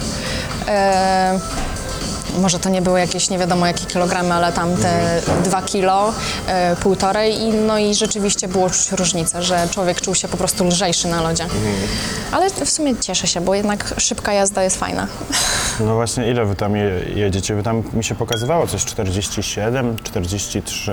Może 2.40 2.58
to 2.58 2.68
nie 2.68 2.82
były 2.82 3.00
jakieś 3.00 3.30
nie 3.30 3.38
wiadomo 3.38 3.66
jakie 3.66 3.86
kilogramy, 3.86 4.34
ale 4.34 4.52
tam 4.52 4.76
te 4.76 5.20
dwa 5.44 5.62
kilo, 5.62 6.12
e, 6.46 6.76
półtorej 6.76 7.40
i 7.40 7.48
no 7.52 7.78
i 7.78 7.94
rzeczywiście 7.94 8.48
było 8.48 8.70
czuć 8.70 8.92
różnicę, 8.92 9.42
że 9.42 9.68
człowiek 9.70 10.00
czuł 10.00 10.14
się 10.14 10.28
po 10.28 10.36
prostu 10.36 10.64
lżejszy 10.64 11.08
na 11.08 11.22
lodzie. 11.22 11.46
Ale 12.32 12.50
w 12.50 12.70
sumie 12.70 12.96
cieszę 12.96 13.26
się, 13.26 13.40
bo 13.40 13.54
jednak 13.54 13.94
szybka 13.98 14.32
jazda 14.32 14.62
jest 14.62 14.76
fajna. 14.78 15.06
No 15.80 15.94
właśnie, 15.94 16.30
ile 16.30 16.44
wy 16.44 16.54
tam 16.56 16.76
je, 16.76 16.84
jedziecie? 17.14 17.54
Wy 17.54 17.62
tam 17.62 17.82
mi 17.92 18.04
się 18.04 18.14
pokazywało 18.14 18.66
coś 18.66 18.84
47, 18.84 19.96
43, 20.02 20.92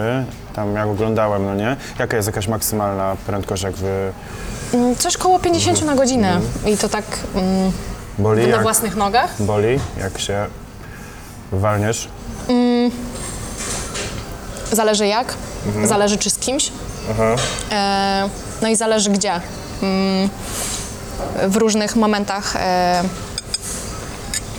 tam 0.55 0.75
jak 0.75 0.87
oglądałem, 0.87 1.45
no 1.45 1.55
nie? 1.55 1.75
Jaka 1.99 2.15
jest 2.17 2.27
jakaś 2.27 2.47
maksymalna 2.47 3.15
prędkość, 3.27 3.63
jak 3.63 3.73
wy 3.73 4.11
Mm, 4.73 4.95
Coś 4.95 5.17
koło 5.17 5.39
50 5.39 5.81
na 5.85 5.95
godzinę 5.95 6.39
i 6.65 6.77
to 6.77 6.89
tak 6.89 7.03
mm, 7.35 7.71
boli? 8.19 8.41
na 8.41 8.47
Jak, 8.47 8.61
własnych 8.61 8.95
nogach. 8.95 9.41
boli, 9.43 9.79
jak 9.99 10.19
się 10.19 10.45
walniesz? 11.59 12.07
Zależy 14.71 15.07
jak, 15.07 15.33
zależy 15.87 16.17
czy 16.17 16.29
z 16.29 16.37
kimś. 16.37 16.71
E, 17.71 18.29
no 18.61 18.67
i 18.67 18.75
zależy 18.75 19.09
gdzie. 19.09 19.31
Mm, 19.81 20.29
w 21.47 21.55
różnych 21.55 21.95
momentach 21.95 22.55
e, 22.55 23.03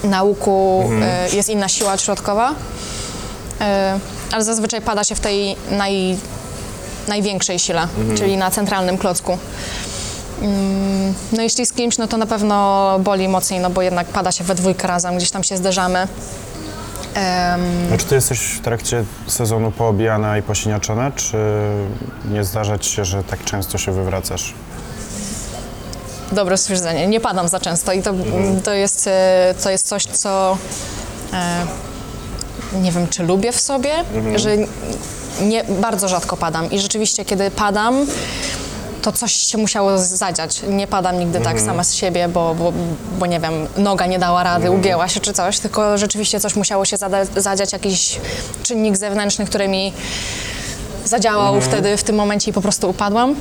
na 0.05 0.23
łuku 0.23 0.85
e, 1.03 1.29
jest 1.37 1.49
inna 1.49 1.69
siła 1.69 1.99
środkowa, 1.99 2.55
e, 3.61 3.99
ale 4.33 4.45
zazwyczaj 4.45 4.81
pada 4.81 5.05
się 5.05 5.15
w 5.15 5.21
tej 5.21 5.57
naj, 5.71 6.17
największej 7.09 7.59
sile, 7.59 7.89
czyli 8.17 8.37
na 8.37 8.51
centralnym 8.51 8.99
klocku. 8.99 9.39
Mm, 10.43 11.15
No 11.33 11.43
jeśli 11.43 11.67
z 11.67 11.73
kimś, 11.73 11.99
no 11.99 12.07
to 12.09 12.17
na 12.17 12.27
pewno 12.27 12.97
boli 12.99 13.29
mocniej, 13.29 13.61
no 13.61 13.71
bo 13.71 13.83
jednak 13.83 14.07
pada 14.07 14.33
się 14.33 14.45
we 14.45 14.55
dwójkę 14.55 14.89
razem, 14.89 15.17
gdzieś 15.17 15.31
tam 15.31 15.45
się 15.45 15.57
zderzamy. 15.57 16.09
No, 17.91 17.97
czy 17.99 18.07
ty 18.07 18.15
jesteś 18.15 18.41
w 18.41 18.61
trakcie 18.61 19.05
sezonu 19.27 19.71
poobijana 19.71 20.39
i 20.39 20.43
posiniaczona, 20.43 21.11
czy 21.11 21.37
nie 22.31 22.45
zdarza 22.45 22.79
ci 22.79 22.91
się, 22.91 23.05
że 23.05 23.25
tak 23.25 23.45
często 23.45 23.79
się 23.79 23.93
wywracasz? 23.93 24.55
Dobre 26.33 26.57
stwierdzenie. 26.57 27.07
Nie 27.07 27.21
padam 27.21 27.49
za 27.49 27.61
często 27.61 27.93
i 27.93 28.03
to, 28.03 28.15
to, 28.65 28.75
jest, 28.75 29.07
e, 29.07 29.55
to 29.63 29.71
jest 29.71 29.87
coś, 29.87 30.05
co 30.05 30.59
e, 31.33 31.67
nie 32.83 32.93
wiem, 32.93 33.09
czy 33.09 33.23
lubię 33.23 33.53
w 33.53 33.61
sobie, 33.61 33.93
że 34.37 34.57
nie, 35.41 35.65
bardzo 35.65 36.09
rzadko 36.09 36.37
padam. 36.37 36.71
I 36.71 36.79
rzeczywiście, 36.79 37.25
kiedy 37.25 37.51
padam, 37.51 38.07
to 39.07 39.13
coś 39.13 39.33
się 39.33 39.59
musiało 39.59 39.99
zadziać. 39.99 40.63
Nie 40.69 40.87
padam 40.87 41.19
nigdy 41.19 41.41
tak 41.41 41.61
sama 41.61 41.85
z 41.85 41.95
siebie, 41.95 42.29
bo, 42.29 42.55
bo, 42.55 42.73
bo 43.19 43.27
nie 43.27 43.41
wiem, 43.41 43.53
noga 43.77 44.07
nie 44.07 44.19
dała 44.19 44.43
rady, 44.43 44.71
ugięła 44.71 45.09
się 45.09 45.21
czy 45.21 45.33
coś, 45.33 45.59
tylko 45.59 45.99
rzeczywiście 45.99 46.41
coś 46.41 46.57
musiało 46.57 46.85
się 46.85 46.97
zada- 46.97 47.25
zadziać, 47.41 47.73
jakiś 47.73 48.21
czynnik 48.63 48.97
zewnętrzny, 48.97 49.47
który 49.47 49.69
mi 49.69 49.93
zadziałał 51.05 51.61
wtedy, 51.61 51.97
w 51.97 52.03
tym 52.03 52.17
momencie 52.17 52.51
i 52.51 52.55
po 52.55 52.61
prostu 52.61 52.91
upadłam. 52.91 53.31
Ym, 53.31 53.37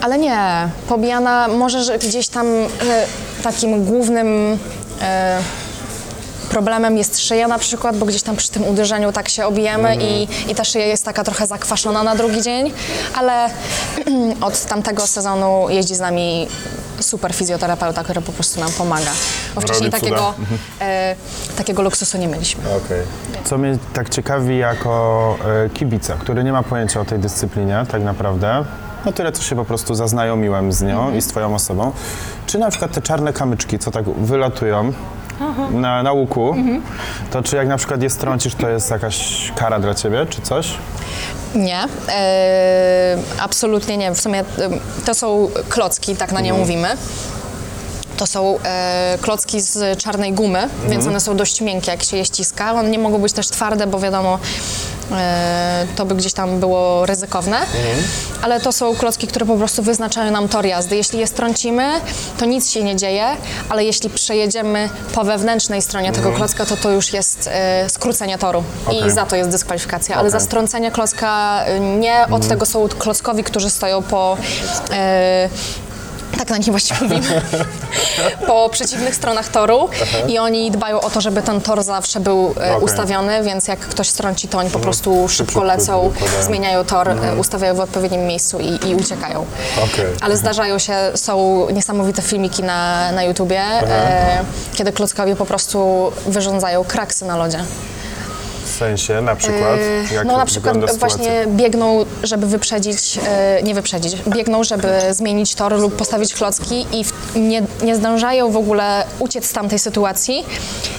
ale 0.00 0.18
nie, 0.18 0.68
pobijana 0.88 1.48
może 1.48 1.84
że 1.84 1.98
gdzieś 1.98 2.28
tam 2.28 2.46
e, 2.46 2.66
takim 3.42 3.84
głównym 3.84 4.58
e, 5.02 5.38
problemem 6.50 6.98
jest 6.98 7.20
szyja 7.20 7.48
na 7.48 7.58
przykład, 7.58 7.96
bo 7.96 8.06
gdzieś 8.06 8.22
tam 8.22 8.36
przy 8.36 8.50
tym 8.50 8.64
uderzeniu 8.64 9.12
tak 9.12 9.28
się 9.28 9.46
obijemy 9.46 9.96
i, 9.96 10.28
i 10.50 10.54
ta 10.54 10.64
szyja 10.64 10.86
jest 10.86 11.04
taka 11.04 11.24
trochę 11.24 11.46
zakwaszona 11.46 12.02
na 12.02 12.16
drugi 12.16 12.42
dzień, 12.42 12.72
ale 13.14 13.50
od 14.40 14.64
tamtego 14.64 15.06
sezonu 15.06 15.66
jeździ 15.70 15.94
z 15.94 16.00
nami 16.00 16.48
super 17.00 17.34
fizjoterapeuta, 17.34 18.04
który 18.04 18.20
po 18.20 18.32
prostu 18.32 18.60
nam 18.60 18.72
pomaga. 18.72 19.10
Bo 19.54 19.60
wcześniej 19.60 19.90
Robi 19.90 20.04
cuda. 20.04 20.16
takiego, 20.16 20.34
e, 20.80 21.16
takiego 21.56 21.82
luksusu 21.82 22.18
nie 22.18 22.28
mieliśmy. 22.28 22.62
Okej. 22.64 23.02
Co 23.44 23.58
mnie 23.58 23.78
tak 23.92 24.08
ciekawi 24.08 24.58
jako 24.58 25.36
e, 25.66 25.70
kibica, 25.70 26.14
który 26.14 26.44
nie 26.44 26.52
ma 26.52 26.62
pojęcia 26.62 27.00
o 27.00 27.04
tej 27.04 27.18
dyscyplinie 27.18 27.86
tak 27.90 28.02
naprawdę, 28.02 28.64
no 29.06 29.12
tyle, 29.12 29.32
co 29.32 29.42
się 29.42 29.56
po 29.56 29.64
prostu 29.64 29.94
zaznajomiłem 29.94 30.72
z 30.72 30.82
nią 30.82 31.14
i 31.14 31.22
z 31.22 31.26
twoją 31.26 31.54
osobą, 31.54 31.92
czy 32.46 32.58
na 32.58 32.70
przykład 32.70 32.92
te 32.92 33.02
czarne 33.02 33.32
kamyczki, 33.32 33.78
co 33.78 33.90
tak 33.90 34.04
wylatują 34.10 34.92
na, 35.70 36.02
na 36.02 36.12
łuku, 36.12 36.56
to 37.30 37.42
czy 37.42 37.56
jak 37.56 37.68
na 37.68 37.76
przykład 37.76 38.02
je 38.02 38.10
strącisz, 38.10 38.54
to 38.54 38.68
jest 38.68 38.90
jakaś 38.90 39.52
kara 39.56 39.80
dla 39.80 39.94
ciebie, 39.94 40.26
czy 40.30 40.42
coś? 40.42 40.74
Nie, 41.54 41.84
e, 42.08 43.18
absolutnie 43.40 43.96
nie. 43.96 44.14
W 44.14 44.20
sumie 44.20 44.40
e, 44.40 44.44
to 45.04 45.14
są 45.14 45.48
klocki, 45.68 46.16
tak 46.16 46.32
na 46.32 46.40
nie 46.40 46.52
mówimy. 46.52 46.88
To 48.16 48.26
są 48.26 48.58
e, 48.64 49.18
klocki 49.20 49.60
z 49.60 49.98
czarnej 49.98 50.32
gumy, 50.32 50.68
więc 50.88 51.06
one 51.06 51.20
są 51.20 51.36
dość 51.36 51.60
miękkie, 51.60 51.90
jak 51.90 52.02
się 52.02 52.16
je 52.16 52.24
ściska. 52.24 52.72
One 52.72 52.90
nie 52.90 52.98
mogą 52.98 53.18
być 53.18 53.32
też 53.32 53.48
twarde, 53.48 53.86
bo 53.86 54.00
wiadomo, 54.00 54.38
to 55.96 56.04
by 56.04 56.14
gdzieś 56.14 56.32
tam 56.32 56.60
było 56.60 57.06
ryzykowne. 57.06 57.58
Ale 58.42 58.60
to 58.60 58.72
są 58.72 58.94
klocki, 58.96 59.26
które 59.26 59.46
po 59.46 59.56
prostu 59.56 59.82
wyznaczają 59.82 60.32
nam 60.32 60.48
tor 60.48 60.66
jazdy. 60.66 60.96
Jeśli 60.96 61.18
je 61.18 61.26
strącimy, 61.26 61.92
to 62.38 62.44
nic 62.44 62.70
się 62.70 62.84
nie 62.84 62.96
dzieje, 62.96 63.26
ale 63.68 63.84
jeśli 63.84 64.10
przejedziemy 64.10 64.90
po 65.14 65.24
wewnętrznej 65.24 65.82
stronie 65.82 66.12
tego 66.12 66.32
klocka, 66.32 66.66
to 66.66 66.76
to 66.76 66.90
już 66.90 67.12
jest 67.12 67.48
e, 67.52 67.90
skrócenie 67.90 68.38
toru 68.38 68.64
Okej. 68.86 69.06
i 69.06 69.10
za 69.10 69.26
to 69.26 69.36
jest 69.36 69.50
dyskwalifikacja. 69.50 70.16
Ale 70.16 70.30
za 70.30 70.40
strącenie 70.40 70.90
klocka 70.90 71.60
y, 71.68 71.80
nie, 71.80 72.26
od 72.30 72.48
tego 72.48 72.66
są 72.66 72.88
klockowi, 72.88 73.44
którzy 73.44 73.70
stoją 73.70 74.02
po... 74.02 74.36
tak 76.36 76.50
na 76.50 76.56
nich 76.56 76.70
właściwie 76.70 77.00
mówimy, 77.00 77.42
po 78.46 78.68
przeciwnych 78.68 79.14
stronach 79.14 79.48
toru 79.48 79.88
i 80.28 80.38
oni 80.38 80.70
dbają 80.70 81.00
o 81.00 81.10
to, 81.10 81.20
żeby 81.20 81.42
ten 81.42 81.60
tor 81.60 81.82
zawsze 81.82 82.20
był 82.20 82.46
e, 82.46 82.50
Okej. 82.50 82.84
ustawiony, 82.84 83.42
więc 83.42 83.68
jak 83.68 83.78
ktoś 83.78 84.08
strąci, 84.08 84.48
to 84.48 84.58
oni 84.58 84.70
po 84.70 84.78
prostu 84.78 85.28
szybko 85.28 85.64
lecą, 85.64 86.12
zmieniają 86.40 86.84
tor, 86.84 87.08
e, 87.08 87.36
ustawiają 87.36 87.74
w 87.74 87.80
odpowiednim 87.80 88.26
miejscu 88.26 88.58
i, 88.58 88.88
i 88.88 88.94
uciekają. 88.94 89.46
Okej. 89.76 90.06
Ale 90.20 90.36
zdarzają 90.36 90.78
się, 90.78 90.94
są 91.14 91.66
niesamowite 91.70 92.22
filmiki 92.22 92.62
na, 92.62 93.12
na 93.12 93.22
YouTubie, 93.22 93.60
e, 93.60 94.44
kiedy 94.74 94.92
klockowie 94.92 95.36
po 95.36 95.46
prostu 95.46 96.12
wyrządzają 96.26 96.84
kraksy 96.84 97.24
na 97.24 97.36
lodzie. 97.36 97.64
W 98.76 98.78
sensie 98.78 99.20
na 99.20 99.36
przykład? 99.36 99.78
Yy, 100.10 100.14
Jak 100.14 100.26
no 100.26 100.36
na 100.36 100.46
przykład 100.46 100.98
właśnie 100.98 101.44
biegną, 101.46 102.04
żeby 102.22 102.46
wyprzedzić, 102.46 103.18
e, 103.28 103.62
nie 103.62 103.74
wyprzedzić, 103.74 104.16
biegną, 104.28 104.64
żeby 104.64 104.88
zmienić 105.10 105.54
tor 105.54 105.72
lub 105.72 105.96
postawić 105.96 106.34
klocki 106.34 106.86
i 106.92 107.04
nie, 107.38 107.62
nie 107.82 107.96
zdążają 107.96 108.50
w 108.50 108.56
ogóle 108.56 109.04
uciec 109.18 109.46
z 109.46 109.52
tamtej 109.52 109.78
sytuacji 109.78 110.44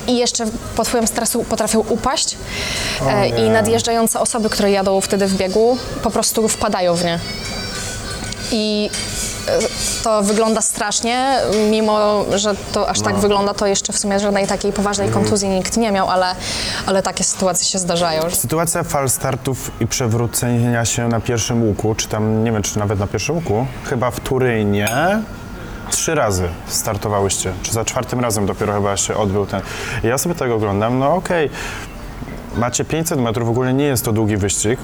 i 0.07 0.17
jeszcze 0.17 0.45
pod 0.75 0.87
wpływem 0.87 1.07
stresu 1.07 1.43
potrafią 1.43 1.79
upaść 1.89 2.37
e, 3.07 3.27
i 3.29 3.49
nadjeżdżające 3.49 4.19
osoby, 4.19 4.49
które 4.49 4.71
jadą 4.71 5.01
wtedy 5.01 5.27
w 5.27 5.37
biegu, 5.37 5.77
po 6.03 6.11
prostu 6.11 6.47
wpadają 6.47 6.95
w 6.95 7.05
nie. 7.05 7.19
I 8.51 8.89
to 10.03 10.21
wygląda 10.23 10.61
strasznie, 10.61 11.37
mimo 11.69 12.25
że 12.35 12.55
to 12.71 12.89
aż 12.89 13.01
tak 13.01 13.15
wygląda, 13.15 13.53
to 13.53 13.67
jeszcze 13.67 13.93
w 13.93 13.97
sumie 13.99 14.19
żadnej 14.19 14.47
takiej 14.47 14.73
poważnej 14.73 15.09
kontuzji 15.09 15.49
nikt 15.49 15.77
nie 15.77 15.91
miał, 15.91 16.09
ale, 16.09 16.35
ale 16.85 17.03
takie 17.03 17.23
sytuacje 17.23 17.65
się 17.65 17.79
zdarzają. 17.79 18.29
Sytuacja 18.29 18.83
fal 18.83 19.09
startów 19.09 19.71
i 19.79 19.87
przewrócenia 19.87 20.85
się 20.85 21.07
na 21.07 21.19
pierwszym 21.19 21.63
łuku, 21.63 21.95
czy 21.95 22.07
tam, 22.07 22.43
nie 22.43 22.51
wiem, 22.51 22.61
czy 22.61 22.79
nawet 22.79 22.99
na 22.99 23.07
pierwszym 23.07 23.35
łuku, 23.35 23.67
chyba 23.83 24.11
w 24.11 24.19
Turynie 24.19 24.89
trzy 25.89 26.15
razy 26.15 26.49
startowałyście, 26.67 27.53
czy 27.63 27.73
za 27.73 27.85
czwartym 27.85 28.19
razem 28.19 28.45
dopiero 28.45 28.73
chyba 28.73 28.97
się 28.97 29.15
odbył 29.15 29.45
ten. 29.45 29.61
Ja 30.03 30.17
sobie 30.17 30.35
tego 30.35 30.55
oglądam, 30.55 30.99
no 30.99 31.15
okej, 31.15 31.49
macie 32.55 32.85
500 32.85 33.19
metrów, 33.19 33.47
w 33.47 33.51
ogóle 33.51 33.73
nie 33.73 33.85
jest 33.85 34.05
to 34.05 34.11
długi 34.11 34.37
wyścig, 34.37 34.79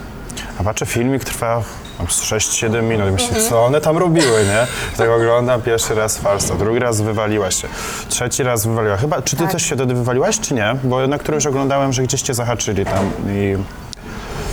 a 0.60 0.64
patrzę, 0.64 0.86
filmik 0.86 1.24
trwa 1.24 1.64
tam 1.98 2.08
z 2.08 2.22
6-7 2.24 2.84
minut 2.84 3.12
myślę, 3.12 3.50
co 3.50 3.66
one 3.66 3.82
tam 3.82 3.98
robiły, 3.98 4.46
nie? 4.46 4.68
Tego 4.98 5.16
oglądam 5.16 5.62
pierwszy 5.62 5.96
raz 5.96 6.18
falsta, 6.18 6.56
drugi 6.56 6.80
raz 6.80 7.02
wywaliła 7.02 7.52
się, 7.52 7.68
trzeci 8.10 8.44
raz 8.44 8.66
wywaliła. 8.68 8.98
Chyba, 8.98 9.22
czy 9.22 9.36
ty 9.36 9.48
też 9.48 9.64
się 9.64 9.76
wtedy 9.76 9.94
wywaliłaś, 9.94 10.40
czy 10.40 10.54
nie? 10.54 10.76
Bo 10.84 11.08
na 11.08 11.18
którymś 11.18 11.46
oglądałem, 11.46 11.94
że 11.94 12.04
gdzieś 12.04 12.22
cię 12.22 12.34
zahaczyli 12.34 12.86
tam 12.86 13.12
i... 13.30 13.58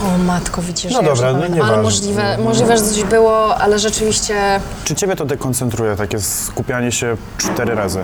O 0.05 0.17
matko, 0.17 0.61
widzisz, 0.61 0.91
No 0.93 1.01
ja 1.01 1.07
dobra, 1.07 1.27
nie 1.31 1.33
no 1.37 1.39
pamiętam. 1.43 1.61
ale 1.61 1.77
nieważne. 1.77 1.83
możliwe, 1.83 2.37
możliwe, 2.37 2.77
że 2.77 2.83
coś 2.83 3.03
było, 3.03 3.57
ale 3.57 3.79
rzeczywiście 3.79 4.35
Czy 4.85 4.95
ciebie 4.95 5.15
to 5.15 5.25
dekoncentruje, 5.25 5.95
takie 5.95 6.19
skupianie 6.19 6.91
się 6.91 7.17
cztery 7.37 7.75
razy? 7.75 8.03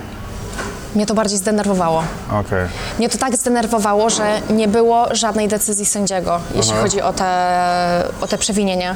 Mnie 0.94 1.06
to 1.06 1.14
bardziej 1.14 1.38
zdenerwowało. 1.38 2.02
Okej. 2.28 2.66
Mnie 2.98 3.08
to 3.08 3.18
tak 3.18 3.36
zdenerwowało, 3.36 4.10
że 4.10 4.40
nie 4.50 4.68
było 4.68 5.14
żadnej 5.14 5.48
decyzji 5.48 5.86
sędziego, 5.86 6.40
jeśli 6.54 6.74
chodzi 6.74 7.02
o 7.02 7.12
te, 7.12 8.04
o 8.20 8.26
te 8.26 8.38
przewinienia. 8.38 8.94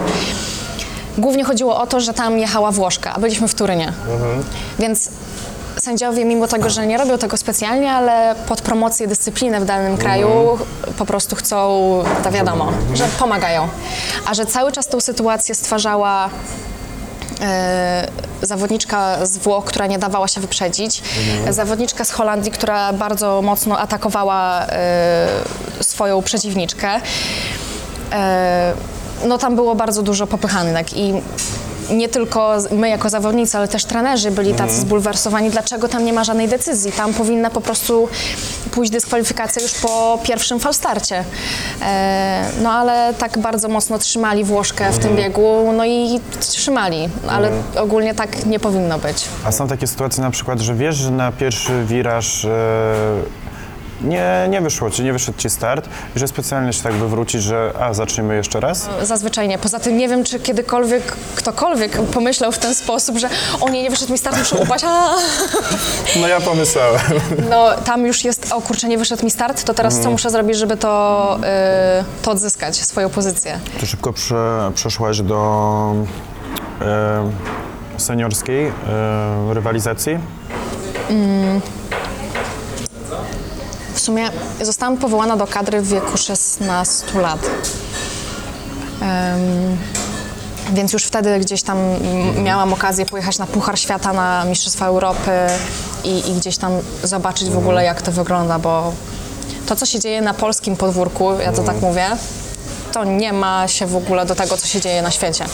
Głównie 1.19 1.45
chodziło 1.45 1.81
o 1.81 1.87
to, 1.87 2.01
że 2.01 2.15
tam 2.15 2.39
jechała 2.39 2.71
Włoszka, 2.71 3.13
a 3.15 3.21
byliśmy 3.21 3.49
w 3.49 3.55
Turynie. 3.55 3.93
Więc 4.79 5.11
sędziowie, 5.77 6.25
mimo 6.25 6.49
tego, 6.49 6.71
że 6.71 6.87
nie 6.87 6.99
robią 6.99 7.19
tego 7.19 7.37
specjalnie, 7.37 7.93
ale 7.93 8.35
pod 8.49 8.63
promocję 8.63 9.07
dyscypliny 9.07 9.61
w 9.61 9.65
danym 9.65 9.97
kraju 9.97 10.59
po 10.99 11.07
prostu 11.07 11.37
chcą, 11.37 11.57
to 12.25 12.31
wiadomo, 12.31 12.73
że 12.95 13.05
pomagają. 13.19 13.69
A 14.27 14.35
że 14.35 14.47
cały 14.47 14.73
czas 14.73 14.87
tą 14.87 15.01
sytuację 15.01 15.55
stwarzała 15.55 16.31
zawodniczka 18.43 19.27
z 19.27 19.39
Włoch, 19.39 19.65
która 19.65 19.87
nie 19.87 19.99
dawała 19.99 20.29
się 20.29 20.41
wyprzedzić, 20.41 21.03
zawodniczka 21.51 22.05
z 22.05 22.11
Holandii, 22.11 22.53
która 22.53 22.93
bardzo 22.93 23.43
mocno 23.43 23.79
atakowała 23.79 24.67
e, 24.67 25.29
swoją 25.81 26.23
przeciwniczkę. 26.23 27.01
E, 28.13 28.75
no 29.25 29.39
tam 29.39 29.55
było 29.55 29.75
bardzo 29.75 30.03
dużo 30.03 30.27
popychanek 30.27 30.97
i 30.97 31.15
nie 31.93 32.09
tylko 32.09 32.57
my 32.71 32.89
jako 32.89 33.11
zawodnicy, 33.11 33.59
ale 33.59 33.69
też 33.69 33.85
trenerzy 33.85 34.31
byli 34.31 34.55
tacy 34.55 34.81
zbulwersowani, 34.81 35.51
dlaczego 35.51 35.89
tam 35.89 36.05
nie 36.05 36.13
ma 36.13 36.25
żadnej 36.25 36.49
decyzji. 36.49 36.93
Tam 36.93 37.15
powinna 37.15 37.51
po 37.51 37.61
prostu 37.61 38.09
pójść 38.71 38.93
dyskwalifikacja 38.93 39.63
już 39.63 39.75
po 39.75 40.19
pierwszym 40.23 40.61
falstarcie. 40.61 41.25
E, 41.83 42.45
no 42.63 42.73
ale 42.73 43.15
tak 43.19 43.39
bardzo 43.39 43.69
mocno 43.69 43.99
trzymali 43.99 44.45
Włoszkę 44.45 44.93
w 44.93 44.99
tym 44.99 45.17
biegu, 45.17 45.73
no 45.77 45.85
i 45.85 46.21
trzymali, 46.41 47.09
ale 47.29 47.51
ogólnie 47.77 48.15
tak 48.15 48.47
nie 48.47 48.61
powinno 48.61 48.99
być. 48.99 49.25
A 49.45 49.53
są 49.53 49.69
takie 49.69 49.87
sytuacje 49.87 50.23
na 50.23 50.31
przykład, 50.31 50.61
że 50.61 50.75
wiesz, 50.75 50.97
że 50.97 51.11
na 51.11 51.33
pierwszy 51.33 51.85
wiraż 51.85 52.45
e, 52.45 52.49
nie, 54.05 54.47
nie 54.51 54.61
wyszło 54.61 54.91
ci, 54.91 55.03
nie 55.03 55.13
wyszedł 55.13 55.39
ci 55.39 55.51
start 55.51 55.89
i 56.17 56.19
że 56.19 56.29
specjalnie 56.29 56.73
się 56.73 56.83
tak 56.83 56.93
wywrócić, 56.95 57.43
że 57.43 57.73
a, 57.81 57.95
zaczniemy 57.95 58.37
jeszcze 58.37 58.61
raz? 58.61 58.89
Zazwyczaj 59.03 59.49
nie. 59.49 59.59
Poza 59.59 59.81
tym 59.81 59.97
nie 59.97 60.09
wiem, 60.09 60.25
czy 60.25 60.41
kiedykolwiek 60.41 61.17
ktokolwiek 61.35 62.03
pomyślał 62.03 62.53
w 62.53 62.59
ten 62.59 62.75
sposób, 62.75 63.19
że 63.19 63.29
o 63.61 63.69
nie, 63.69 63.83
nie 63.83 63.91
wyszedł 63.91 64.13
mi 64.13 64.19
start, 64.19 64.39
muszę 64.39 64.57
upaść. 64.57 64.85
A! 64.89 65.15
No 66.21 66.29
ja 66.29 66.41
pomyślałem. 66.41 67.01
No 67.51 67.71
tam 67.85 68.07
już 68.07 68.25
jest, 68.25 68.53
o 68.53 68.61
kurczę, 68.61 68.89
nie 68.89 68.99
wyszedł 68.99 69.25
mi 69.25 69.31
start, 69.31 69.65
to 69.65 69.75
teraz 69.75 70.01
co 70.01 70.11
muszę 70.11 70.31
zrobić, 70.31 70.57
żeby 70.57 70.77
to, 70.77 71.39
y, 72.01 72.23
to 72.23 72.31
odzyskać, 72.31 72.77
swoją 72.77 73.11
pozycję. 73.11 73.61
Ty 73.81 73.87
szybko 73.87 74.13
prze, 74.13 74.71
przeszłaś 74.75 75.21
do 75.21 75.95
e, 76.81 77.31
seniorskiej 77.97 78.67
e, 78.67 78.73
rywalizacji. 79.55 80.19
W 81.09 81.82
sumie 84.03 84.31
zostałam 84.61 84.97
powołana 84.97 85.37
do 85.37 85.47
kadry 85.47 85.81
w 85.83 85.89
wieku 85.89 86.17
16 86.19 87.21
lat. 87.21 87.41
Em, 89.01 89.77
więc 90.73 90.93
już 90.93 91.05
wtedy 91.05 91.39
gdzieś 91.41 91.63
tam 91.63 91.79
m- 91.79 92.43
miałam 92.45 92.73
okazję 92.73 93.07
pojechać 93.07 93.39
na 93.39 93.47
Puchar 93.47 93.79
Świata, 93.79 94.13
na 94.13 94.45
Mistrzostwa 94.45 94.87
Europy 94.87 95.31
i, 96.05 96.31
i 96.31 96.35
gdzieś 96.35 96.57
tam 96.57 96.73
zobaczyć 97.03 97.51
w 97.51 97.59
ogóle 97.59 97.85
jak 97.85 98.03
to 98.03 98.13
wygląda, 98.13 98.59
bo 98.59 98.93
to 99.67 99.77
co 99.77 99.87
się 99.87 100.01
dzieje 100.01 100.23
na 100.23 100.35
polskim 100.35 100.77
podwórku, 100.77 101.33
ja 101.41 101.53
to 101.53 101.63
tak 101.63 101.81
mówię, 101.81 102.07
to 102.93 103.05
nie 103.05 103.33
ma 103.33 103.69
się 103.69 103.87
w 103.87 103.97
ogóle 103.97 104.27
do 104.27 104.35
tego, 104.35 104.57
co 104.57 104.67
się 104.67 104.81
dzieje 104.81 105.03
na 105.03 105.11
świecie. 105.11 105.45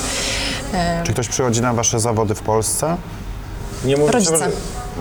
Czy 1.05 1.13
ktoś 1.13 1.29
przychodzi 1.29 1.61
na 1.61 1.75
wasze 1.75 2.01
zawody 2.01 2.35
w 2.35 2.41
Polsce? 2.43 2.97
Nie 3.85 3.97
mówię, 3.97 4.13
Rodzice. 4.13 4.39
żeby- 4.39 4.53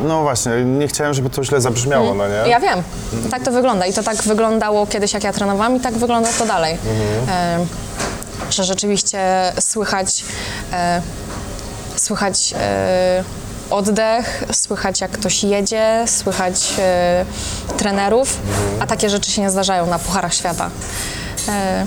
No 0.03 0.21
właśnie, 0.21 0.51
nie 0.65 0.87
chciałem, 0.87 1.13
żeby 1.13 1.29
to 1.29 1.43
źle 1.43 1.61
zabrzmiało, 1.61 2.13
no 2.13 2.27
nie? 2.27 2.49
Ja 2.49 2.59
wiem. 2.59 2.83
Tak 3.31 3.43
to 3.43 3.51
wygląda. 3.51 3.85
I 3.85 3.93
to 3.93 4.03
tak 4.03 4.15
wyglądało 4.23 4.87
kiedyś, 4.87 5.13
jak 5.13 5.23
ja 5.23 5.33
trenowałam, 5.33 5.75
i 5.75 5.79
tak 5.79 5.93
wygląda 5.93 6.29
to 6.39 6.45
dalej. 6.45 6.77
E, 7.27 7.65
że 8.49 8.63
rzeczywiście 8.63 9.19
słychać, 9.59 10.23
e, 10.73 11.01
słychać 11.95 12.53
e, 12.59 13.23
oddech, 13.69 14.43
słychać 14.51 15.01
jak 15.01 15.11
ktoś 15.11 15.43
jedzie, 15.43 16.03
słychać 16.05 16.73
e, 16.79 17.25
trenerów, 17.77 18.37
a 18.79 18.87
takie 18.87 19.09
rzeczy 19.09 19.31
się 19.31 19.41
nie 19.41 19.49
zdarzają 19.49 19.85
na 19.85 19.99
Pucharach 19.99 20.33
Świata. 20.33 20.69
E, 21.49 21.85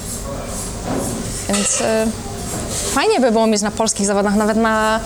więc 1.49 1.81
e, 1.81 2.07
fajnie 2.95 3.21
by 3.21 3.33
było 3.33 3.47
mieć 3.47 3.63
na 3.63 3.71
polskich 3.71 4.07
zawodach, 4.07 4.35
nawet 4.35 4.57
na 4.57 5.01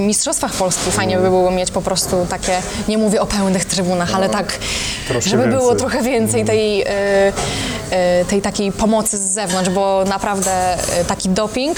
Mistrzostwach 0.00 0.52
Polski 0.52 0.90
fajnie 0.90 1.16
by 1.18 1.22
było 1.22 1.50
mieć 1.50 1.70
po 1.70 1.82
prostu 1.82 2.26
takie, 2.30 2.58
nie 2.88 2.98
mówię 2.98 3.20
o 3.20 3.26
pełnych 3.26 3.64
trybunach, 3.64 4.14
ale 4.14 4.28
tak, 4.28 4.58
Troszkę 5.08 5.30
żeby 5.30 5.46
było 5.46 5.60
więcej. 5.60 5.78
trochę 5.78 6.02
więcej 6.02 6.44
tej, 6.44 6.82
e, 6.82 6.86
e, 7.90 8.24
tej 8.24 8.42
takiej 8.42 8.72
pomocy 8.72 9.18
z 9.18 9.20
zewnątrz, 9.20 9.70
bo 9.70 10.04
naprawdę 10.08 10.50
e, 11.00 11.04
taki 11.04 11.28
doping 11.28 11.76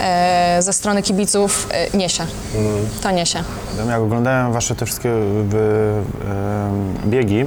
e, 0.00 0.56
ze 0.62 0.72
strony 0.72 1.02
kibiców 1.02 1.68
e, 1.70 1.96
niesie. 1.96 2.26
To 3.02 3.10
niesie. 3.10 3.44
Jak 3.88 4.00
oglądałem 4.00 4.52
wasze 4.52 4.74
te 4.74 4.86
wszystkie 4.86 5.10
biegi, 7.06 7.44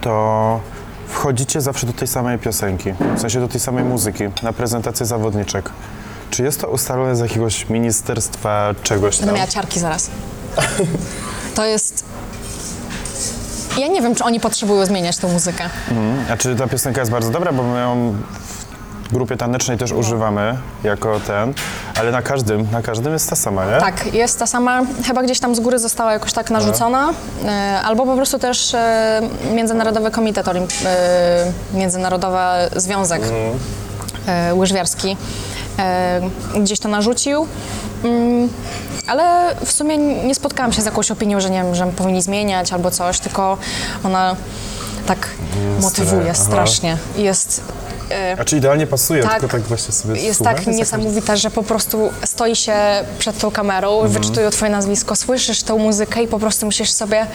to 0.00 0.60
wchodzicie 1.08 1.60
zawsze 1.60 1.86
do 1.86 1.92
tej 1.92 2.08
samej 2.08 2.38
piosenki, 2.38 2.92
w 3.16 3.20
sensie 3.20 3.40
do 3.40 3.48
tej 3.48 3.60
samej 3.60 3.84
muzyki, 3.84 4.24
na 4.42 4.52
prezentację 4.52 5.06
zawodniczek. 5.06 5.70
Czy 6.30 6.42
jest 6.42 6.60
to 6.60 6.68
ustalone 6.68 7.16
z 7.16 7.20
jakiegoś 7.20 7.68
ministerstwa 7.68 8.74
czegoś 8.82 9.16
tam? 9.16 9.26
Będę 9.26 9.40
miała 9.40 9.50
ciarki 9.52 9.80
zaraz. 9.80 10.10
To 11.54 11.64
jest... 11.64 12.04
Ja 13.78 13.88
nie 13.88 14.02
wiem, 14.02 14.14
czy 14.14 14.24
oni 14.24 14.40
potrzebują 14.40 14.86
zmieniać 14.86 15.16
tą 15.16 15.28
muzykę. 15.28 15.64
Mhm. 15.90 16.32
A 16.32 16.36
czy 16.36 16.56
ta 16.56 16.66
piosenka 16.66 17.00
jest 17.00 17.10
bardzo 17.12 17.30
dobra, 17.30 17.52
bo 17.52 17.62
my 17.62 17.80
ją 17.80 18.14
w 19.08 19.12
grupie 19.12 19.36
tanecznej 19.36 19.78
też 19.78 19.92
używamy 19.92 20.58
jako 20.84 21.20
ten, 21.20 21.54
ale 22.00 22.10
na 22.10 22.22
każdym, 22.22 22.68
na 22.72 22.82
każdym 22.82 23.12
jest 23.12 23.30
ta 23.30 23.36
sama, 23.36 23.66
nie? 23.66 23.80
Tak, 23.80 24.14
jest 24.14 24.38
ta 24.38 24.46
sama, 24.46 24.80
chyba 25.06 25.22
gdzieś 25.22 25.40
tam 25.40 25.54
z 25.54 25.60
góry 25.60 25.78
została 25.78 26.12
jakoś 26.12 26.32
tak 26.32 26.50
narzucona, 26.50 27.10
e, 27.44 27.80
albo 27.84 28.06
po 28.06 28.16
prostu 28.16 28.38
też 28.38 28.74
e, 28.74 29.20
Międzynarodowy 29.54 30.10
Komitet 30.10 30.48
Olimp... 30.48 30.70
e, 30.84 31.52
Międzynarodowy 31.74 32.38
Związek 32.76 33.22
e, 34.26 34.54
Łyżwiarski 34.54 35.16
gdzieś 36.56 36.78
to 36.78 36.88
narzucił. 36.88 37.46
Mm, 38.04 38.48
ale 39.06 39.54
w 39.64 39.72
sumie 39.72 39.98
nie 39.98 40.34
spotkałam 40.34 40.72
się 40.72 40.82
z 40.82 40.84
jakąś 40.84 41.10
opinią, 41.10 41.40
że 41.40 41.50
nie 41.50 41.62
wiem, 41.62 41.74
że 41.74 41.86
powinni 41.86 42.22
zmieniać 42.22 42.72
albo 42.72 42.90
coś, 42.90 43.18
tylko 43.18 43.58
ona 44.04 44.36
tak 45.06 45.28
motywuje 45.80 46.30
aha. 46.30 46.44
strasznie. 46.44 46.96
Jest 47.16 47.60
e, 48.10 48.36
A 48.40 48.44
czy 48.44 48.56
idealnie 48.56 48.86
pasuje, 48.86 49.22
Tak. 49.22 49.32
tylko 49.40 49.48
tak 49.48 49.62
właśnie 49.62 49.94
sobie 49.94 50.20
jest 50.20 50.36
słucham, 50.36 50.54
tak 50.54 50.66
jakaś- 50.66 50.76
niesamowita, 50.78 51.36
że 51.36 51.50
po 51.50 51.62
prostu 51.62 52.10
stoi 52.24 52.56
się 52.56 52.74
przed 53.18 53.38
tą 53.38 53.50
kamerą, 53.50 54.08
wyczytuje 54.08 54.50
twoje 54.50 54.70
nazwisko, 54.70 55.16
słyszysz 55.16 55.62
tą 55.62 55.78
muzykę 55.78 56.22
i 56.22 56.28
po 56.28 56.38
prostu 56.38 56.66
myślisz 56.66 56.90
sobie, 56.90 57.26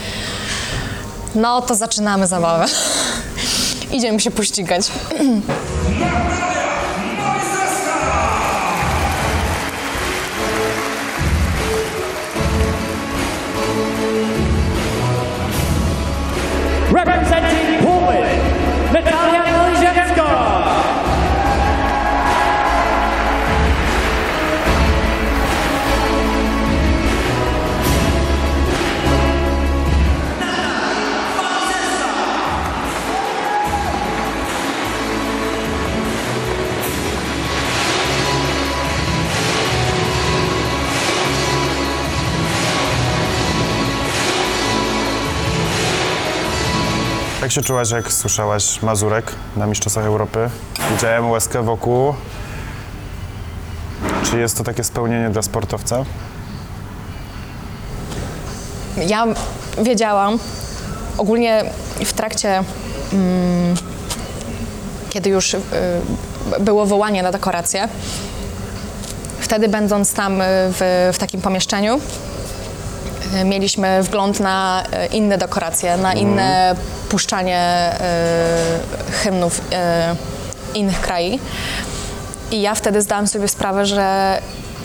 no 1.35 1.61
to 1.61 1.75
zaczynamy 1.75 2.27
zabawę. 2.27 2.65
Idziemy 3.91 4.19
się 4.19 4.31
pościgać. 4.31 4.91
Jak 47.43 47.51
się 47.51 47.61
czułaś, 47.61 47.91
jak 47.91 48.11
słyszałaś 48.11 48.81
Mazurek 48.81 49.31
na 49.55 49.65
Mistrzostwach 49.67 50.05
Europy? 50.05 50.49
Widziałem 50.91 51.29
łezkę 51.29 51.63
wokół. 51.63 52.13
Czy 54.23 54.39
jest 54.39 54.57
to 54.57 54.63
takie 54.63 54.83
spełnienie 54.83 55.29
dla 55.29 55.41
sportowca? 55.41 56.05
Ja 59.07 59.25
wiedziałam, 59.81 60.39
ogólnie 61.17 61.63
w 62.05 62.13
trakcie, 62.13 62.63
mm, 63.13 63.75
kiedy 65.09 65.29
już 65.29 65.53
y, 65.53 65.59
było 66.59 66.85
wołanie 66.85 67.23
na 67.23 67.31
dekorację, 67.31 67.87
wtedy 69.39 69.67
będąc 69.67 70.13
tam 70.13 70.41
y, 70.41 70.45
w, 70.47 71.11
w 71.13 71.17
takim 71.17 71.41
pomieszczeniu, 71.41 71.99
mieliśmy 73.45 74.03
wgląd 74.03 74.39
na 74.39 74.83
y, 74.83 75.07
inne 75.07 75.37
dekoracje, 75.37 75.97
na 75.97 76.13
inne 76.13 76.75
puszczanie 77.09 77.91
y, 79.09 79.13
hymnów 79.13 79.59
y, 79.59 80.77
innych 80.77 81.01
krajów. 81.01 81.41
I 82.51 82.61
ja 82.61 82.75
wtedy 82.75 83.01
zdałam 83.01 83.27
sobie 83.27 83.47
sprawę, 83.47 83.85
że 83.85 84.37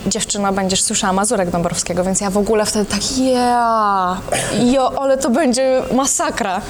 dziewczyna 0.06 0.52
będziesz 0.52 0.82
słyszała 0.82 1.12
Mazurek 1.12 1.50
Dąbrowskiego, 1.50 2.04
więc 2.04 2.20
ja 2.20 2.30
w 2.30 2.36
ogóle 2.36 2.66
wtedy 2.66 2.84
tak, 2.84 3.18
ja, 3.18 4.16
jo, 4.64 4.92
ale 5.02 5.18
to 5.18 5.30
będzie 5.30 5.82
masakra. 5.92 6.60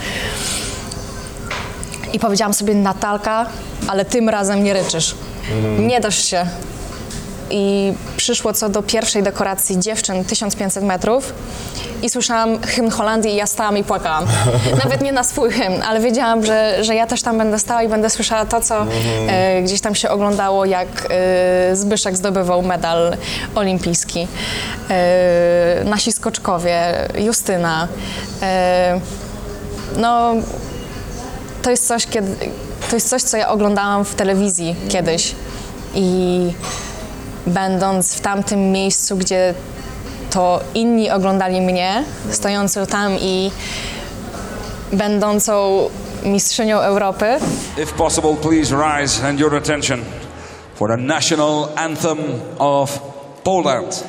I 2.12 2.19
powiedziałam 2.19 2.55
sobie, 2.55 2.75
Natalka, 2.75 3.47
ale 3.88 4.05
tym 4.05 4.29
razem 4.29 4.64
nie 4.64 4.73
ryczysz. 4.73 5.14
Nie 5.79 6.01
dasz 6.01 6.25
się. 6.25 6.47
I 7.50 7.92
przyszło 8.16 8.52
co 8.52 8.68
do 8.68 8.82
pierwszej 8.82 9.22
dekoracji 9.22 9.78
dziewczyn 9.78 10.24
1500 10.24 10.84
metrów 10.84 11.32
i 12.02 12.11
słyszałam 12.11 12.62
hymn 12.62 12.90
Holandii 12.90 13.32
i 13.32 13.37
ja 13.37 13.46
stałam 13.46 13.78
i 13.78 13.84
płakałam. 13.84 14.26
Nawet 14.84 15.00
nie 15.00 15.12
na 15.12 15.24
swój 15.24 15.50
hymn, 15.50 15.82
ale 15.82 16.00
wiedziałam, 16.00 16.46
że, 16.46 16.84
że 16.84 16.94
ja 16.94 17.06
też 17.06 17.22
tam 17.22 17.38
będę 17.38 17.58
stała 17.58 17.82
i 17.82 17.88
będę 17.88 18.11
słyszała 18.11 18.46
to, 18.46 18.61
co 18.61 18.87
e, 19.28 19.62
gdzieś 19.62 19.80
tam 19.80 19.94
się 19.94 20.11
oglądało, 20.11 20.64
jak 20.64 20.88
e, 21.11 21.76
Zbyszek 21.76 22.16
zdobywał 22.16 22.62
medal 22.62 23.16
olimpijski. 23.54 24.28
E, 24.90 25.84
nasi 25.84 26.12
skoczkowie, 26.12 27.08
Justyna. 27.18 27.88
E, 28.42 29.00
no, 29.96 30.34
to 31.62 31.70
jest 31.70 31.88
coś, 31.88 32.06
kiedy, 32.06 32.37
to 32.90 32.96
jest 32.96 33.08
coś, 33.08 33.22
co 33.22 33.37
ja 33.37 33.48
oglądałam 33.48 34.04
w 34.04 34.14
telewizji 34.14 34.76
kiedyś 34.88 35.34
i 35.94 36.52
będąc 37.46 38.14
w 38.14 38.20
tamtym 38.20 38.72
miejscu, 38.72 39.16
gdzie 39.16 39.55
to 40.31 40.61
inni 40.74 41.11
oglądali 41.11 41.61
mnie, 41.61 42.05
stojącą 42.31 42.87
tam 42.87 43.12
i 43.20 43.51
będącą 44.92 45.88
mistrzynią 46.24 46.81
Europy, 46.81 47.38
If 47.83 47.92
possible, 47.96 48.37
please 48.37 48.74
rise 48.77 49.29
and 49.29 49.40
your 49.40 49.57
attention 49.57 50.05
for 50.74 50.88
the 50.88 50.96
national 50.96 51.68
anthem 51.77 52.18
of 52.59 53.01
Poland. 53.44 54.05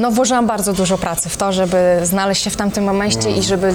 No 0.00 0.10
włożyłam 0.10 0.46
bardzo 0.46 0.72
dużo 0.72 0.98
pracy 0.98 1.28
w 1.28 1.36
to, 1.36 1.52
żeby 1.52 2.00
znaleźć 2.02 2.42
się 2.42 2.50
w 2.50 2.56
tamtym 2.56 2.84
momencie 2.84 3.30
i 3.30 3.42
żeby 3.42 3.74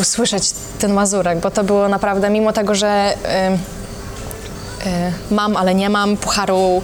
usłyszeć 0.00 0.50
ten 0.78 0.92
mazurek, 0.92 1.38
bo 1.38 1.50
to 1.50 1.64
było 1.64 1.88
naprawdę, 1.88 2.30
mimo 2.30 2.52
tego, 2.52 2.74
że 2.74 3.14
y, 3.14 4.86
y, 4.86 5.34
mam, 5.34 5.56
ale 5.56 5.74
nie 5.74 5.90
mam 5.90 6.16
Pucharu, 6.16 6.82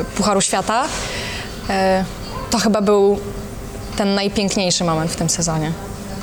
y, 0.00 0.04
pucharu 0.04 0.40
Świata, 0.40 0.84
y, 0.84 0.88
to 2.50 2.58
chyba 2.58 2.80
był 2.80 3.18
ten 3.96 4.14
najpiękniejszy 4.14 4.84
moment 4.84 5.10
w 5.10 5.16
tym 5.16 5.30
sezonie. 5.30 5.72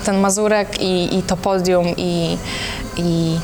Ten 0.05 0.19
mazurek 0.19 0.81
i, 0.81 1.17
i 1.17 1.23
to 1.23 1.37
podium 1.37 1.87
i, 1.97 2.37
i, 2.97 3.39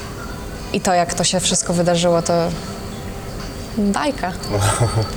i 0.73 0.81
to, 0.81 0.93
jak 0.93 1.13
to 1.13 1.23
się 1.23 1.39
wszystko 1.39 1.73
wydarzyło, 1.73 2.21
to 2.21 2.33
bajka. 3.77 4.31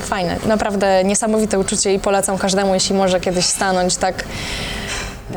Fajne. 0.01 0.37
Naprawdę 0.47 1.05
niesamowite 1.05 1.59
uczucie 1.59 1.95
i 1.95 1.99
polecam 1.99 2.38
każdemu, 2.38 2.75
jeśli 2.75 2.95
może 2.95 3.21
kiedyś 3.21 3.45
stanąć 3.45 3.97
tak. 3.97 4.25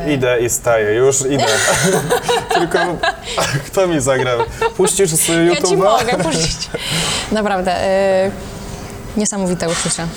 Idę 0.07 0.39
i 0.39 0.49
staję, 0.49 0.93
już 0.95 1.21
idę. 1.21 1.45
Tylko 2.55 2.79
kto 3.67 3.87
mi 3.87 4.01
zagrał? 4.01 4.39
Puścisz 4.77 5.09
z 5.09 5.27
Ja 5.27 5.55
ci 5.55 5.61
YouTube'a? 5.61 5.77
mogę 5.77 6.23
puścić. 6.23 6.69
Naprawdę. 7.31 7.87
Y, 8.25 8.31
niesamowite 9.17 9.69
uczucie. 9.69 10.07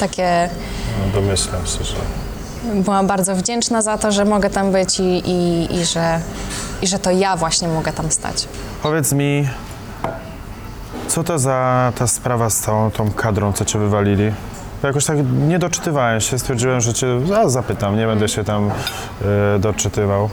Takie. 0.00 0.48
No, 0.98 1.20
domyślam 1.20 1.66
się, 1.66 1.84
że... 1.84 1.94
Byłam 2.74 3.06
bardzo 3.06 3.34
wdzięczna 3.36 3.82
za 3.82 3.98
to, 3.98 4.12
że 4.12 4.24
mogę 4.24 4.50
tam 4.50 4.72
być 4.72 5.00
i, 5.00 5.02
i, 5.02 5.68
i, 5.76 5.84
że, 5.84 6.20
i 6.82 6.86
że 6.86 6.98
to 6.98 7.10
ja 7.10 7.36
właśnie 7.36 7.68
mogę 7.68 7.92
tam 7.92 8.10
stać. 8.10 8.48
Powiedz 8.82 9.12
mi, 9.12 9.48
co 11.10 11.24
to 11.24 11.38
za 11.38 11.92
ta 11.96 12.06
sprawa 12.06 12.50
z 12.50 12.58
całą 12.58 12.90
tą 12.90 13.10
kadrą, 13.10 13.52
co 13.52 13.64
cię 13.64 13.78
wywalili? 13.78 14.32
Bo 14.82 14.88
jakoś 14.88 15.04
tak 15.04 15.18
nie 15.48 15.58
doczytywałem 15.58 16.20
się, 16.20 16.38
stwierdziłem, 16.38 16.80
że 16.80 16.94
cię 16.94 17.06
zapytam, 17.46 17.96
nie 17.96 18.06
będę 18.06 18.28
się 18.28 18.44
tam 18.44 18.70
e, 19.54 19.58
doczytywał. 19.58 20.30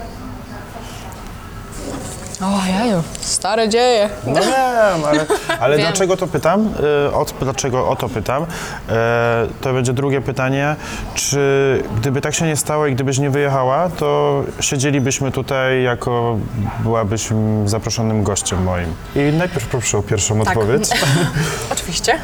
O 2.41 2.65
jaju, 2.71 3.03
stare 3.21 3.69
dzieje. 3.69 4.09
No 4.25 4.33
wiem, 4.41 5.05
ale, 5.07 5.25
ale 5.63 5.77
Wiem. 5.77 5.85
dlaczego 5.85 6.17
to 6.17 6.27
pytam? 6.27 6.73
E, 7.07 7.13
Od, 7.13 7.33
dlaczego 7.41 7.89
o 7.89 7.95
to 7.95 8.09
pytam? 8.09 8.45
E, 8.89 9.47
to 9.61 9.73
będzie 9.73 9.93
drugie 9.93 10.21
pytanie. 10.21 10.75
Czy 11.13 11.83
gdyby 11.97 12.21
tak 12.21 12.35
się 12.35 12.45
nie 12.45 12.55
stało 12.55 12.87
i 12.87 12.95
gdybyś 12.95 13.17
nie 13.17 13.29
wyjechała, 13.29 13.89
to 13.89 14.43
siedzielibyśmy 14.59 15.31
tutaj 15.31 15.83
jako 15.83 16.37
byłabyś 16.79 17.31
mm, 17.31 17.69
zaproszonym 17.69 18.23
gościem 18.23 18.63
moim? 18.63 18.95
I 19.15 19.19
najpierw 19.37 19.67
proszę 19.67 19.97
o 19.97 20.03
pierwszą 20.03 20.39
Tak. 20.39 20.47
odpowiedź. 20.57 20.89
Oczywiście. 21.73 22.19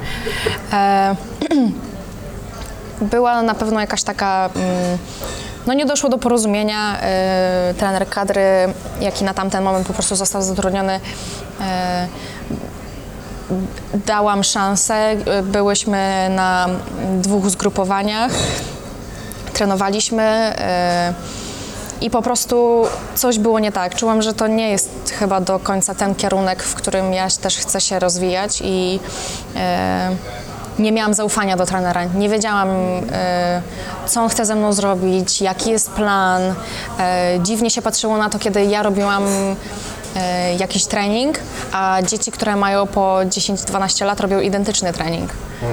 e, 0.72 1.16
była 3.00 3.42
na 3.42 3.54
pewno 3.54 3.80
jakaś 3.80 4.02
taka. 4.02 4.50
Mm, 4.56 4.98
no 5.66 5.74
nie 5.74 5.86
doszło 5.86 6.10
do 6.10 6.18
porozumienia. 6.18 7.00
E, 7.00 7.74
trener 7.78 8.08
kadry, 8.08 8.42
jaki 9.00 9.24
na 9.24 9.34
tamten 9.34 9.64
moment 9.64 9.86
po 9.86 9.92
prostu 9.92 10.16
został 10.16 10.42
zatrudniony, 10.42 11.00
e, 11.60 12.08
dałam 14.06 14.44
szansę. 14.44 14.94
E, 14.94 15.42
Byłyśmy 15.42 16.28
na 16.30 16.68
dwóch 17.20 17.50
zgrupowaniach, 17.50 18.32
trenowaliśmy. 19.52 20.54
I 22.00 22.10
po 22.10 22.22
prostu 22.22 22.86
coś 23.14 23.38
było 23.38 23.58
nie 23.58 23.72
tak. 23.72 23.94
Czułam, 23.94 24.22
że 24.22 24.34
to 24.34 24.46
nie 24.46 24.70
jest 24.70 24.90
chyba 25.18 25.40
do 25.40 25.58
końca 25.58 25.94
ten 25.94 26.14
kierunek, 26.14 26.62
w 26.62 26.74
którym 26.74 27.12
ja 27.12 27.28
też 27.42 27.56
chcę 27.56 27.80
się 27.80 27.98
rozwijać 27.98 28.62
i 28.64 29.00
nie 30.78 30.92
miałam 30.92 31.14
zaufania 31.14 31.56
do 31.56 31.66
trenera. 31.66 32.04
Nie 32.04 32.28
wiedziałam, 32.28 32.68
e, 33.12 33.62
co 34.06 34.22
on 34.22 34.28
chce 34.28 34.46
ze 34.46 34.54
mną 34.54 34.72
zrobić, 34.72 35.40
jaki 35.40 35.70
jest 35.70 35.90
plan. 35.90 36.42
E, 36.98 37.38
dziwnie 37.42 37.70
się 37.70 37.82
patrzyło 37.82 38.16
na 38.16 38.30
to, 38.30 38.38
kiedy 38.38 38.64
ja 38.64 38.82
robiłam 38.82 39.24
e, 40.16 40.54
jakiś 40.54 40.84
trening, 40.84 41.38
a 41.72 41.98
dzieci, 42.06 42.32
które 42.32 42.56
mają 42.56 42.86
po 42.86 43.16
10-12 43.24 44.04
lat 44.04 44.20
robią 44.20 44.40
identyczny 44.40 44.92
trening. 44.92 45.30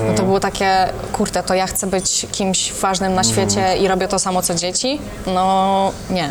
No 0.07 0.13
to 0.13 0.23
było 0.23 0.39
takie, 0.39 0.89
kurde, 1.13 1.43
to 1.43 1.53
ja 1.53 1.67
chcę 1.67 1.87
być 1.87 2.27
kimś 2.31 2.73
ważnym 2.73 3.13
na 3.13 3.23
świecie 3.23 3.77
i 3.77 3.87
robię 3.87 4.07
to 4.07 4.19
samo 4.19 4.41
co 4.41 4.55
dzieci? 4.55 4.99
No 5.27 5.91
nie. 6.09 6.29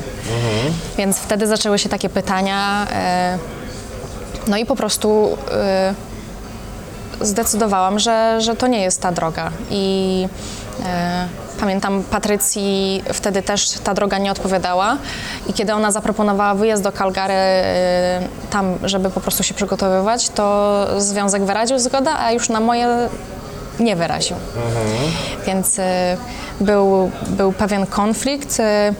Więc 0.98 1.18
wtedy 1.18 1.46
zaczęły 1.46 1.78
się 1.78 1.88
takie 1.88 2.08
pytania. 2.08 2.86
No 4.46 4.56
i 4.56 4.66
po 4.66 4.76
prostu 4.76 5.36
zdecydowałam, 7.20 7.98
że, 7.98 8.40
że 8.40 8.56
to 8.56 8.66
nie 8.66 8.82
jest 8.82 9.00
ta 9.00 9.12
droga. 9.12 9.50
I 9.70 10.26
e, 10.86 11.28
pamiętam, 11.60 12.02
Patrycji 12.02 13.02
wtedy 13.12 13.42
też 13.42 13.70
ta 13.70 13.94
droga 13.94 14.18
nie 14.18 14.30
odpowiadała. 14.30 14.96
I 15.46 15.52
kiedy 15.52 15.74
ona 15.74 15.92
zaproponowała 15.92 16.54
wyjazd 16.54 16.82
do 16.82 16.92
Calgary 16.92 17.34
e, 17.34 18.20
tam, 18.50 18.74
żeby 18.84 19.10
po 19.10 19.20
prostu 19.20 19.42
się 19.42 19.54
przygotowywać, 19.54 20.28
to 20.28 20.86
związek 20.98 21.42
wyraził 21.42 21.78
zgodę, 21.78 22.10
a 22.12 22.32
już 22.32 22.48
na 22.48 22.60
moje 22.60 23.08
nie 23.80 23.96
wyraził. 23.96 24.36
Więc 25.46 25.78
e, 25.78 26.16
był, 26.60 27.10
był 27.26 27.52
pewien 27.52 27.86
konflikt. 27.86 28.60
e, 28.60 28.94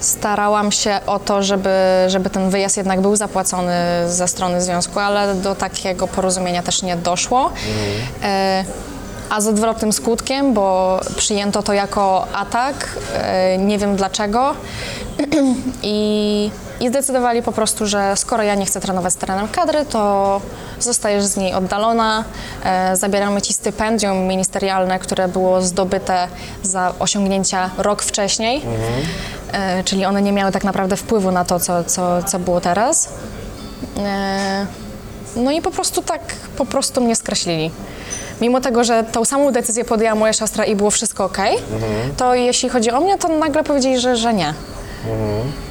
starałam 0.00 0.72
się 0.72 1.00
o 1.06 1.18
to, 1.18 1.42
żeby, 1.42 1.70
żeby 2.06 2.30
ten 2.30 2.50
wyjazd 2.50 2.76
jednak 2.76 3.00
był 3.00 3.16
zapłacony 3.16 3.74
ze 4.06 4.28
strony 4.28 4.62
związku, 4.62 4.98
ale 4.98 5.34
do 5.34 5.54
takiego 5.54 6.08
porozumienia 6.08 6.62
też 6.62 6.82
nie 6.82 6.96
doszło. 6.96 7.50
E, 8.22 8.64
a 9.30 9.40
z 9.40 9.46
odwrotnym 9.46 9.92
skutkiem, 9.92 10.54
bo 10.54 11.00
przyjęto 11.16 11.62
to 11.62 11.72
jako 11.72 12.26
atak, 12.32 12.88
e, 13.14 13.58
nie 13.58 13.78
wiem 13.78 13.96
dlaczego. 13.96 14.54
I, 15.82 16.50
I 16.80 16.88
zdecydowali 16.88 17.42
po 17.42 17.52
prostu, 17.52 17.86
że 17.86 18.16
skoro 18.16 18.42
ja 18.42 18.54
nie 18.54 18.66
chcę 18.66 18.80
trenować 18.80 19.12
z 19.12 19.16
trenerem 19.16 19.48
kadry, 19.48 19.84
to 19.84 20.40
zostajesz 20.80 21.24
z 21.24 21.36
niej 21.36 21.54
oddalona. 21.54 22.24
E, 22.64 22.96
zabieramy 22.96 23.42
ci 23.42 23.52
stypendium 23.52 24.18
ministerialne, 24.18 24.98
które 24.98 25.28
było 25.28 25.62
zdobyte 25.62 26.28
za 26.62 26.92
osiągnięcia 26.98 27.70
rok 27.78 28.02
wcześniej. 28.02 28.58
E, 28.58 28.64
czyli 29.84 30.04
one 30.04 30.22
nie 30.22 30.32
miały 30.32 30.52
tak 30.52 30.64
naprawdę 30.64 30.96
wpływu 30.96 31.30
na 31.30 31.44
to, 31.44 31.60
co, 31.60 31.84
co, 31.84 32.22
co 32.22 32.38
było 32.38 32.60
teraz. 32.60 33.08
E, 33.98 34.66
no 35.36 35.50
i 35.50 35.62
po 35.62 35.70
prostu 35.70 36.02
tak, 36.02 36.20
po 36.56 36.66
prostu 36.66 37.00
mnie 37.00 37.16
skreślili. 37.16 37.70
Mimo 38.40 38.60
tego, 38.60 38.84
że 38.84 39.04
tą 39.04 39.24
samą 39.24 39.52
decyzję 39.52 39.84
podjęła 39.84 40.14
moja 40.14 40.32
siostra 40.32 40.64
i 40.64 40.76
było 40.76 40.90
wszystko 40.90 41.24
ok, 41.24 41.38
to 42.16 42.34
jeśli 42.34 42.68
chodzi 42.68 42.90
o 42.90 43.00
mnie, 43.00 43.18
to 43.18 43.28
nagle 43.28 43.64
powiedzieli, 43.64 44.00
że, 44.00 44.16
że 44.16 44.34
nie. 44.34 44.54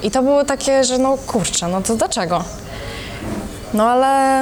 I 0.02 0.10
to 0.10 0.22
było 0.22 0.44
takie, 0.44 0.84
że 0.84 0.98
no 0.98 1.18
kurczę, 1.26 1.68
no 1.68 1.82
to 1.82 1.96
dlaczego? 1.96 2.44
No 3.74 3.90
ale 3.90 4.40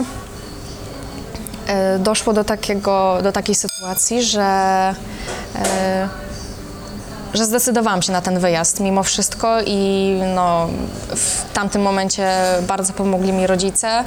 e, 1.66 1.98
doszło 1.98 2.32
do, 2.32 2.44
takiego, 2.44 3.18
do 3.22 3.32
takiej 3.32 3.54
sytuacji, 3.54 4.22
że 4.22 4.42
e, 5.56 6.08
że 7.34 7.44
zdecydowałam 7.44 8.02
się 8.02 8.12
na 8.12 8.20
ten 8.20 8.38
wyjazd 8.38 8.80
mimo 8.80 9.02
wszystko 9.02 9.62
i 9.66 10.12
no, 10.34 10.68
w 11.08 11.52
tamtym 11.52 11.82
momencie 11.82 12.30
bardzo 12.66 12.92
pomogli 12.92 13.32
mi 13.32 13.46
rodzice, 13.46 14.04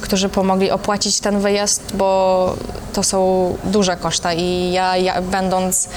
którzy 0.00 0.28
pomogli 0.28 0.70
opłacić 0.70 1.20
ten 1.20 1.40
wyjazd, 1.40 1.96
bo 1.96 2.56
to 2.92 3.02
są 3.02 3.56
duże 3.64 3.96
koszta 3.96 4.32
i 4.32 4.72
ja, 4.72 4.96
ja 4.96 5.22
będąc 5.22 5.88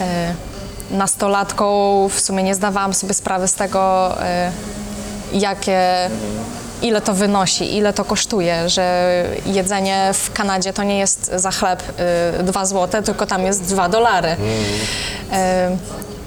e, 0.00 0.34
nastolatką 0.90 2.08
w 2.08 2.20
sumie 2.20 2.42
nie 2.42 2.54
zdawałam 2.54 2.94
sobie 2.94 3.14
sprawy 3.14 3.48
z 3.48 3.54
tego, 3.54 4.14
e, 4.22 4.52
jakie, 5.32 6.10
ile 6.82 7.00
to 7.00 7.14
wynosi, 7.14 7.76
ile 7.76 7.92
to 7.92 8.04
kosztuje, 8.04 8.68
że 8.68 9.24
jedzenie 9.46 10.10
w 10.14 10.32
Kanadzie 10.32 10.72
to 10.72 10.82
nie 10.82 10.98
jest 10.98 11.30
za 11.34 11.50
chleb 11.50 11.82
y, 12.40 12.42
2 12.42 12.66
zł, 12.66 13.02
tylko 13.02 13.26
tam 13.26 13.44
jest 13.44 13.62
2 13.62 13.88
dolary. 13.88 14.28
Y, 14.28 14.36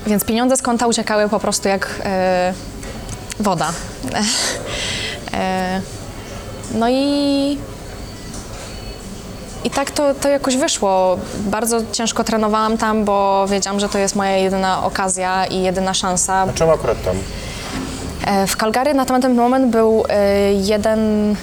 więc 0.07 0.25
pieniądze 0.25 0.57
z 0.57 0.61
konta 0.61 0.87
uciekały 0.87 1.29
po 1.29 1.39
prostu 1.39 1.67
jak 1.67 1.85
y, 3.39 3.43
woda. 3.43 3.71
Y, 5.33 6.77
no 6.77 6.89
i 6.89 7.57
i 9.63 9.69
tak 9.69 9.91
to, 9.91 10.13
to 10.13 10.29
jakoś 10.29 10.57
wyszło. 10.57 11.17
Bardzo 11.39 11.81
ciężko 11.91 12.23
trenowałam 12.23 12.77
tam, 12.77 13.05
bo 13.05 13.47
wiedziałam, 13.47 13.79
że 13.79 13.89
to 13.89 13.97
jest 13.97 14.15
moja 14.15 14.37
jedyna 14.37 14.85
okazja 14.85 15.45
i 15.45 15.61
jedyna 15.61 15.93
szansa. 15.93 16.47
Czemu 16.55 16.71
akurat 16.71 17.03
tam? 17.03 17.15
E, 18.27 18.47
W 18.47 18.55
Calgary 18.57 18.93
na 18.93 19.05
tamten 19.05 19.35
moment 19.35 19.71
był 19.71 20.03
e, 20.09 20.53
jeden, 20.53 21.35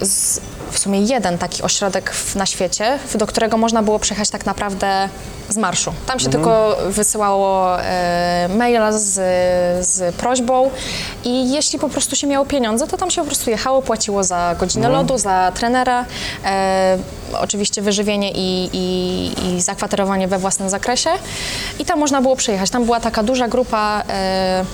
z, 0.00 0.40
w 0.70 0.78
sumie 0.78 1.00
jeden 1.00 1.38
taki 1.38 1.62
ośrodek 1.62 2.10
w, 2.10 2.36
na 2.36 2.46
świecie, 2.46 2.98
do 3.14 3.26
którego 3.26 3.56
można 3.56 3.82
było 3.82 3.98
przyjechać 3.98 4.30
tak 4.30 4.46
naprawdę 4.46 5.08
z 5.48 5.56
marszu. 5.56 5.92
Tam 6.06 6.18
się 6.18 6.28
tylko 6.28 6.76
wysyłało 6.88 7.80
e, 7.82 8.48
maila 8.56 8.92
z, 8.92 9.14
z 9.86 10.14
prośbą 10.14 10.70
i 11.24 11.52
jeśli 11.52 11.78
po 11.78 11.88
prostu 11.88 12.16
się 12.16 12.26
miało 12.26 12.46
pieniądze, 12.46 12.86
to 12.86 12.96
tam 12.96 13.10
się 13.10 13.20
po 13.20 13.26
prostu 13.26 13.50
jechało, 13.50 13.82
płaciło 13.82 14.24
za 14.24 14.54
godzinę 14.58 14.88
lodu, 14.88 15.18
za 15.18 15.52
trenera, 15.54 16.04
e, 16.44 16.98
oczywiście 17.40 17.82
wyżywienie 17.82 18.32
i, 18.32 18.70
i, 18.72 19.56
i 19.56 19.60
zakwaterowanie 19.60 20.28
we 20.28 20.38
własnym 20.38 20.68
zakresie 20.68 21.10
i 21.78 21.84
tam 21.84 21.98
można 21.98 22.22
było 22.22 22.36
przyjechać. 22.36 22.70
Tam 22.70 22.84
była 22.84 23.00
taka 23.00 23.22
duża 23.22 23.48
grupa 23.48 24.02
e, 24.08 24.64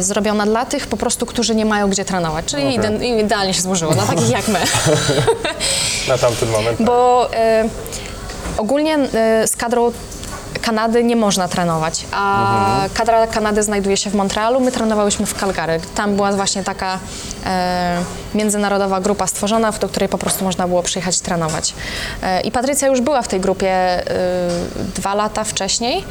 zrobiona 0.00 0.46
dla 0.46 0.64
tych 0.64 0.86
po 0.86 0.96
prostu, 0.96 1.26
którzy 1.26 1.54
nie 1.54 1.64
mają 1.64 1.90
gdzie 1.90 2.04
trenować. 2.04 2.44
Czyli 2.44 2.78
ide- 2.78 3.04
idealnie 3.20 3.54
się 3.54 3.62
złożyło, 3.62 3.92
dla 3.94 4.06
takich 4.06 4.30
jak 4.30 4.48
my. 4.48 4.58
Na 6.08 6.18
tamten 6.18 6.48
moment. 6.50 6.82
Bo 6.82 7.28
y, 7.32 7.36
ogólnie 8.58 8.98
y, 8.98 9.46
z 9.46 9.56
kadrą 9.56 9.92
Kanady 10.66 11.04
nie 11.04 11.16
można 11.16 11.48
trenować, 11.48 12.04
a 12.12 12.80
kadra 12.94 13.26
Kanady 13.26 13.62
znajduje 13.62 13.96
się 13.96 14.10
w 14.10 14.14
Montrealu, 14.14 14.60
my 14.60 14.72
trenowałyśmy 14.72 15.26
w 15.26 15.34
Calgary. 15.34 15.80
Tam 15.94 16.16
była 16.16 16.32
właśnie 16.32 16.64
taka 16.64 16.98
e, 17.46 18.02
międzynarodowa 18.34 19.00
grupa 19.00 19.26
stworzona, 19.26 19.72
do 19.72 19.88
której 19.88 20.08
po 20.08 20.18
prostu 20.18 20.44
można 20.44 20.68
było 20.68 20.82
przyjechać 20.82 21.20
trenować. 21.20 21.74
E, 22.22 22.40
I 22.40 22.50
Patrycja 22.50 22.88
już 22.88 23.00
była 23.00 23.22
w 23.22 23.28
tej 23.28 23.40
grupie 23.40 23.70
e, 23.70 24.02
dwa 24.94 25.14
lata 25.14 25.44
wcześniej 25.44 26.04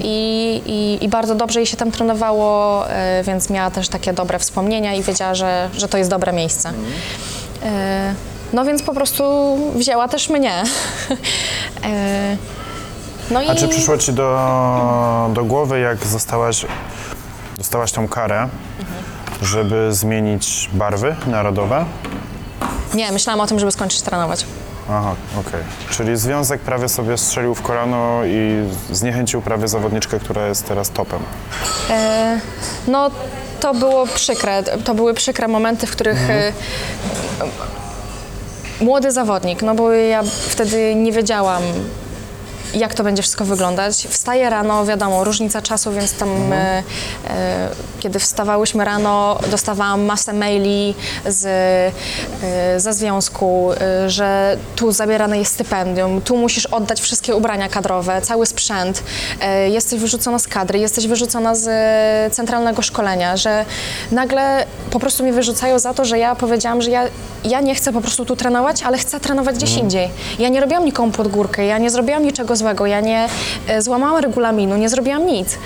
i, 0.00 0.62
i, 0.66 1.04
i 1.04 1.08
bardzo 1.08 1.34
dobrze 1.34 1.60
jej 1.60 1.66
się 1.66 1.76
tam 1.76 1.90
trenowało, 1.90 2.88
e, 2.88 3.22
więc 3.24 3.50
miała 3.50 3.70
też 3.70 3.88
takie 3.88 4.12
dobre 4.12 4.38
wspomnienia 4.38 4.94
i 4.94 5.02
wiedziała, 5.02 5.34
że, 5.34 5.70
że 5.76 5.88
to 5.88 5.98
jest 5.98 6.10
dobre 6.10 6.32
miejsce. 6.32 6.72
E, 7.62 8.14
No 8.52 8.64
więc 8.64 8.82
po 8.82 8.94
prostu 8.94 9.24
wzięła 9.74 10.08
też 10.08 10.28
mnie. 10.28 10.52
E, 11.84 12.36
No 13.30 13.42
i 13.42 13.48
A 13.48 13.54
czy 13.54 13.68
przyszło 13.68 13.98
ci 13.98 14.12
do, 14.12 15.30
do 15.34 15.44
głowy, 15.44 15.80
jak 15.80 16.06
zostałaś, 16.06 16.66
dostałaś 17.58 17.92
tą 17.92 18.08
karę, 18.08 18.48
żeby 19.42 19.88
zmienić 19.94 20.70
barwy 20.72 21.16
narodowe? 21.26 21.84
nie, 22.94 23.12
myślałam 23.12 23.40
o 23.40 23.46
tym, 23.46 23.58
żeby 23.58 23.72
skończyć 23.72 24.02
trenować. 24.02 24.46
Aha, 24.90 25.14
okej. 25.40 25.60
Czyli 25.90 26.16
związek 26.16 26.60
prawie 26.60 26.88
sobie 26.88 27.18
strzelił 27.18 27.54
w 27.54 27.62
kolano 27.62 28.20
i 28.24 28.68
zniechęcił 28.90 29.42
prawie 29.42 29.68
zawodniczkę, 29.68 30.20
która 30.20 30.46
jest 30.46 30.66
teraz 30.68 30.90
topem. 30.90 31.20
E, 31.90 32.40
No 32.88 33.10
to 33.60 33.74
było 33.74 34.06
przykre, 34.06 34.62
to 34.62 34.94
były 34.94 35.14
przykre 35.14 35.48
momenty, 35.48 35.86
w 35.86 35.90
których 35.90 36.30
e, 36.30 36.52
młody 38.80 39.12
zawodnik, 39.12 39.62
no 39.62 39.74
bo 39.74 39.92
ja 39.92 40.22
wtedy 40.48 40.94
nie 40.94 41.12
wiedziałam, 41.12 41.62
jak 42.74 42.94
to 42.94 43.04
będzie 43.04 43.22
wszystko 43.22 43.44
wyglądać. 43.44 44.06
Wstaję 44.10 44.50
rano, 44.50 44.86
wiadomo, 44.86 45.24
różnica 45.24 45.62
czasu, 45.62 45.92
więc 45.92 46.12
tam 46.12 46.52
e, 46.52 46.82
e, 47.28 47.68
kiedy 48.00 48.18
wstawałyśmy 48.18 48.84
rano, 48.84 49.38
dostawałam 49.50 50.04
masę 50.04 50.32
maili 50.32 50.94
z, 51.26 51.44
e, 52.42 52.80
ze 52.80 52.92
związku, 52.92 53.72
e, 53.72 54.10
że 54.10 54.56
tu 54.76 54.92
zabierane 54.92 55.38
jest 55.38 55.52
stypendium, 55.52 56.20
tu 56.20 56.36
musisz 56.36 56.66
oddać 56.66 57.00
wszystkie 57.00 57.36
ubrania 57.36 57.68
kadrowe, 57.68 58.22
cały 58.22 58.46
sprzęt, 58.46 59.02
e, 59.40 59.70
jesteś 59.70 60.00
wyrzucona 60.00 60.38
z 60.38 60.48
kadry, 60.48 60.78
jesteś 60.78 61.06
wyrzucona 61.06 61.54
z 61.54 61.68
e, 61.68 62.30
centralnego 62.34 62.82
szkolenia, 62.82 63.36
że 63.36 63.64
nagle 64.12 64.66
po 64.90 65.00
prostu 65.00 65.22
mnie 65.22 65.32
wyrzucają 65.32 65.78
za 65.78 65.94
to, 65.94 66.04
że 66.04 66.18
ja 66.18 66.34
powiedziałam, 66.34 66.82
że 66.82 66.90
ja, 66.90 67.04
ja 67.44 67.60
nie 67.60 67.74
chcę 67.74 67.92
po 67.92 68.00
prostu 68.00 68.24
tu 68.24 68.36
trenować, 68.36 68.82
ale 68.82 68.98
chcę 68.98 69.20
trenować 69.20 69.56
gdzieś 69.56 69.76
indziej. 69.76 70.10
Ja 70.38 70.48
nie 70.48 70.60
robiłam 70.60 70.84
nikomu 70.84 71.12
pod 71.12 71.28
górkę, 71.28 71.66
ja 71.66 71.78
nie 71.78 71.90
zrobiłam 71.90 72.22
niczego 72.22 72.56
złego, 72.60 72.86
ja 72.86 73.00
nie 73.00 73.28
e, 73.68 73.82
złamałam 73.82 74.22
regulaminu, 74.22 74.76
nie 74.76 74.88
zrobiłam 74.88 75.26
nic. 75.26 75.58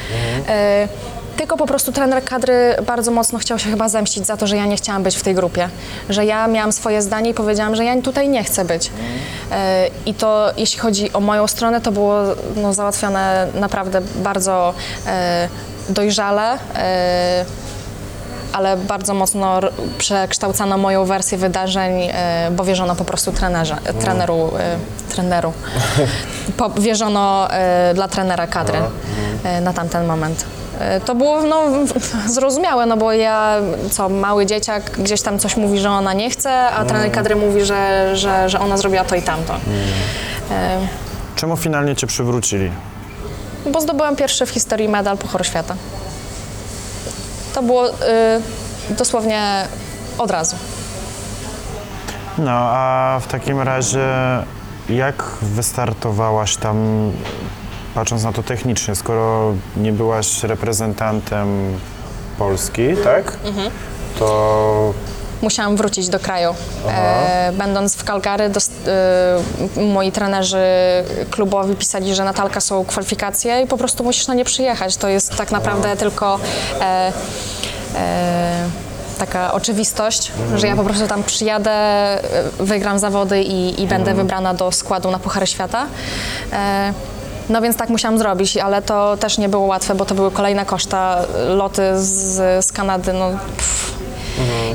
E, 0.48 0.88
tylko 1.36 1.56
po 1.56 1.66
prostu 1.66 1.92
trener 1.92 2.24
kadry 2.24 2.76
bardzo 2.86 3.10
mocno 3.10 3.38
chciał 3.38 3.58
się 3.58 3.70
chyba 3.70 3.88
zemścić 3.88 4.26
za 4.26 4.36
to, 4.36 4.46
że 4.46 4.56
ja 4.56 4.66
nie 4.66 4.76
chciałam 4.76 5.02
być 5.02 5.16
w 5.16 5.22
tej 5.22 5.34
grupie. 5.34 5.68
Że 6.08 6.24
ja 6.24 6.46
miałam 6.46 6.72
swoje 6.72 7.02
zdanie 7.02 7.30
i 7.30 7.34
powiedziałam, 7.34 7.76
że 7.76 7.84
ja 7.84 8.02
tutaj 8.02 8.28
nie 8.28 8.44
chcę 8.44 8.64
być. 8.64 8.90
E, 9.50 9.86
I 10.06 10.14
to 10.14 10.52
jeśli 10.56 10.78
chodzi 10.78 11.12
o 11.12 11.20
moją 11.20 11.46
stronę, 11.46 11.80
to 11.80 11.92
było 11.92 12.22
no, 12.56 12.74
załatwione 12.74 13.46
naprawdę 13.54 14.00
bardzo 14.16 14.74
dojrzale. 15.88 16.58
Ale 18.54 18.76
bardzo 18.76 19.14
mocno 19.14 19.60
przekształcano 19.98 20.78
moją 20.78 21.04
wersję 21.04 21.38
wydarzeń, 21.38 21.92
e, 22.02 22.50
bo 22.50 22.64
wierzono 22.64 22.96
po 22.96 23.04
prostu 23.04 23.32
trenerze, 23.32 23.76
e, 23.84 23.94
treneru, 23.94 24.50
e, 24.58 24.76
treneru. 25.08 25.52
Po, 26.56 26.70
wierzono 26.70 27.48
dla 27.94 28.08
trenera 28.08 28.46
kadry 28.46 28.78
e, 29.44 29.60
na 29.60 29.72
tamten 29.72 30.06
moment. 30.06 30.44
To 31.04 31.14
było 31.14 31.42
no, 31.42 31.62
zrozumiałe, 32.34 32.86
no 32.86 32.96
bo 32.96 33.12
ja, 33.12 33.56
co, 33.90 34.08
mały 34.08 34.46
dzieciak 34.46 34.90
gdzieś 34.98 35.22
tam 35.22 35.38
coś 35.38 35.56
mówi, 35.56 35.78
że 35.78 35.90
ona 35.90 36.12
nie 36.12 36.30
chce, 36.30 36.52
a 36.52 36.84
trener 36.84 37.12
kadry 37.12 37.36
mówi, 37.36 37.64
że, 37.64 38.10
że, 38.16 38.48
że 38.48 38.60
ona 38.60 38.76
zrobiła 38.76 39.04
to 39.04 39.14
i 39.14 39.22
tamto. 39.22 39.54
E, 40.50 40.78
Czemu 41.36 41.56
finalnie 41.56 41.96
cię 41.96 42.06
przywrócili? 42.06 42.70
Bo 43.72 43.80
zdobyłam 43.80 44.16
pierwszy 44.16 44.46
w 44.46 44.50
historii 44.50 44.88
medal 44.88 45.18
Pucharu 45.18 45.44
Świata. 45.44 45.74
To 47.54 47.62
było 47.62 47.88
y, 47.88 47.92
dosłownie 48.90 49.66
od 50.18 50.30
razu. 50.30 50.56
No, 52.38 52.50
a 52.50 53.18
w 53.22 53.26
takim 53.26 53.60
razie 53.60 54.08
jak 54.88 55.22
wystartowałaś 55.42 56.56
tam, 56.56 57.10
patrząc 57.94 58.24
na 58.24 58.32
to 58.32 58.42
technicznie, 58.42 58.94
skoro 58.94 59.54
nie 59.76 59.92
byłaś 59.92 60.42
reprezentantem 60.42 61.78
Polski, 62.38 62.82
tak? 63.04 63.36
To 64.18 64.94
Musiałam 65.44 65.76
wrócić 65.76 66.08
do 66.08 66.18
kraju. 66.18 66.54
E, 66.88 67.52
będąc 67.52 67.96
w 67.96 68.04
Calgary, 68.04 68.48
dos, 68.48 68.68
y, 69.76 69.80
moi 69.80 70.12
trenerzy 70.12 70.64
klubowi 71.30 71.76
pisali, 71.76 72.14
że 72.14 72.24
Natalka 72.24 72.60
są 72.60 72.84
kwalifikacje 72.84 73.62
i 73.62 73.66
po 73.66 73.76
prostu 73.76 74.04
musisz 74.04 74.26
na 74.26 74.34
nie 74.34 74.44
przyjechać. 74.44 74.96
To 74.96 75.08
jest 75.08 75.36
tak 75.36 75.50
naprawdę 75.50 75.96
tylko 75.96 76.38
e, 76.80 77.12
e, 77.96 78.68
taka 79.18 79.52
oczywistość, 79.52 80.32
że 80.56 80.66
ja 80.66 80.76
po 80.76 80.84
prostu 80.84 81.06
tam 81.06 81.22
przyjadę, 81.22 81.70
e, 81.70 82.22
wygram 82.58 82.98
zawody 82.98 83.42
i, 83.42 83.82
i 83.82 83.86
będę 83.86 84.14
wybrana 84.14 84.54
do 84.54 84.72
składu 84.72 85.10
na 85.10 85.18
Puchary 85.18 85.46
Świata. 85.46 85.86
E, 86.52 86.92
no 87.48 87.60
więc 87.60 87.76
tak 87.76 87.88
musiałam 87.88 88.18
zrobić, 88.18 88.56
ale 88.56 88.82
to 88.82 89.16
też 89.16 89.38
nie 89.38 89.48
było 89.48 89.66
łatwe, 89.66 89.94
bo 89.94 90.04
to 90.04 90.14
były 90.14 90.30
kolejne 90.30 90.66
koszta, 90.66 91.18
loty 91.48 91.82
z, 91.94 92.64
z 92.64 92.72
Kanady, 92.72 93.12
no 93.12 93.30
pff, 93.56 93.83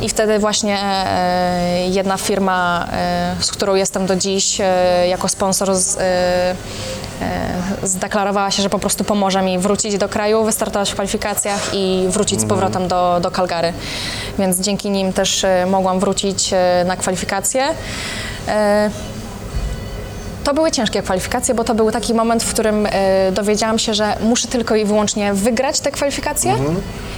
i 0.01 0.09
wtedy 0.09 0.39
właśnie 0.39 0.79
e, 0.81 1.87
jedna 1.89 2.17
firma, 2.17 2.87
e, 2.91 3.35
z 3.39 3.51
którą 3.51 3.75
jestem 3.75 4.05
do 4.05 4.15
dziś, 4.15 4.61
e, 4.61 5.07
jako 5.07 5.27
sponsor 5.29 5.75
z, 5.75 5.97
e, 5.97 6.01
e, 6.01 6.55
zdeklarowała 7.83 8.51
się, 8.51 8.63
że 8.63 8.69
po 8.69 8.79
prostu 8.79 9.03
pomoże 9.03 9.41
mi 9.41 9.59
wrócić 9.59 9.97
do 9.97 10.09
kraju, 10.09 10.43
wystartować 10.43 10.91
w 10.91 10.93
kwalifikacjach 10.93 11.69
i 11.73 12.05
wrócić 12.09 12.41
z 12.41 12.45
powrotem 12.45 12.87
do, 12.87 13.19
do 13.21 13.31
Calgary. 13.31 13.73
Więc 14.39 14.59
dzięki 14.59 14.89
nim 14.89 15.13
też 15.13 15.43
e, 15.43 15.65
mogłam 15.65 15.99
wrócić 15.99 16.53
e, 16.53 16.83
na 16.87 16.97
kwalifikacje. 16.97 17.67
E, 18.47 18.89
To 20.49 20.53
były 20.53 20.71
ciężkie 20.71 21.01
kwalifikacje, 21.01 21.55
bo 21.55 21.63
to 21.63 21.75
był 21.75 21.91
taki 21.91 22.13
moment, 22.13 22.43
w 22.43 22.53
którym 22.53 22.85
e, 22.85 23.31
dowiedziałam 23.31 23.79
się, 23.79 23.93
że 23.93 24.15
muszę 24.21 24.47
tylko 24.47 24.75
i 24.75 24.85
wyłącznie 24.85 25.33
wygrać 25.33 25.79
te 25.79 25.91
kwalifikacje. 25.91 26.55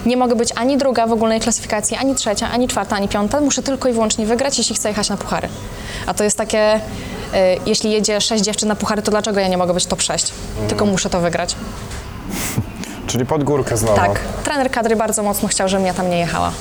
Nie 0.05 0.17
mogę 0.17 0.35
być 0.35 0.49
ani 0.55 0.77
druga 0.77 1.07
w 1.07 1.11
ogólnej 1.11 1.39
klasyfikacji, 1.39 1.97
ani 1.97 2.15
trzecia, 2.15 2.49
ani 2.51 2.67
czwarta, 2.67 2.95
ani 2.95 3.07
piąta. 3.07 3.41
Muszę 3.41 3.63
tylko 3.63 3.89
i 3.89 3.93
wyłącznie 3.93 4.25
wygrać, 4.25 4.57
jeśli 4.57 4.75
chcę 4.75 4.89
jechać 4.89 5.09
na 5.09 5.17
puchary. 5.17 5.47
A 6.05 6.13
to 6.13 6.23
jest 6.23 6.37
takie, 6.37 6.59
e, 6.59 6.79
jeśli 7.65 7.91
jedzie 7.91 8.21
sześć 8.21 8.43
dziewczyn 8.43 8.69
na 8.69 8.75
puchary, 8.75 9.01
to 9.01 9.11
dlaczego 9.11 9.39
ja 9.39 9.47
nie 9.47 9.57
mogę 9.57 9.73
być 9.73 9.85
top 9.85 10.01
6? 10.01 10.31
Tylko 10.67 10.85
muszę 10.85 11.09
to 11.09 11.19
wygrać. 11.19 11.55
Czyli 13.07 13.25
pod 13.25 13.43
górkę 13.43 13.77
znowu. 13.77 13.95
Tak, 13.95 14.19
trener 14.43 14.71
kadry 14.71 14.95
bardzo 14.95 15.23
mocno 15.23 15.47
chciał, 15.47 15.69
żebym 15.69 15.85
ja 15.85 15.93
tam 15.93 16.09
nie 16.09 16.19
jechała. 16.19 16.51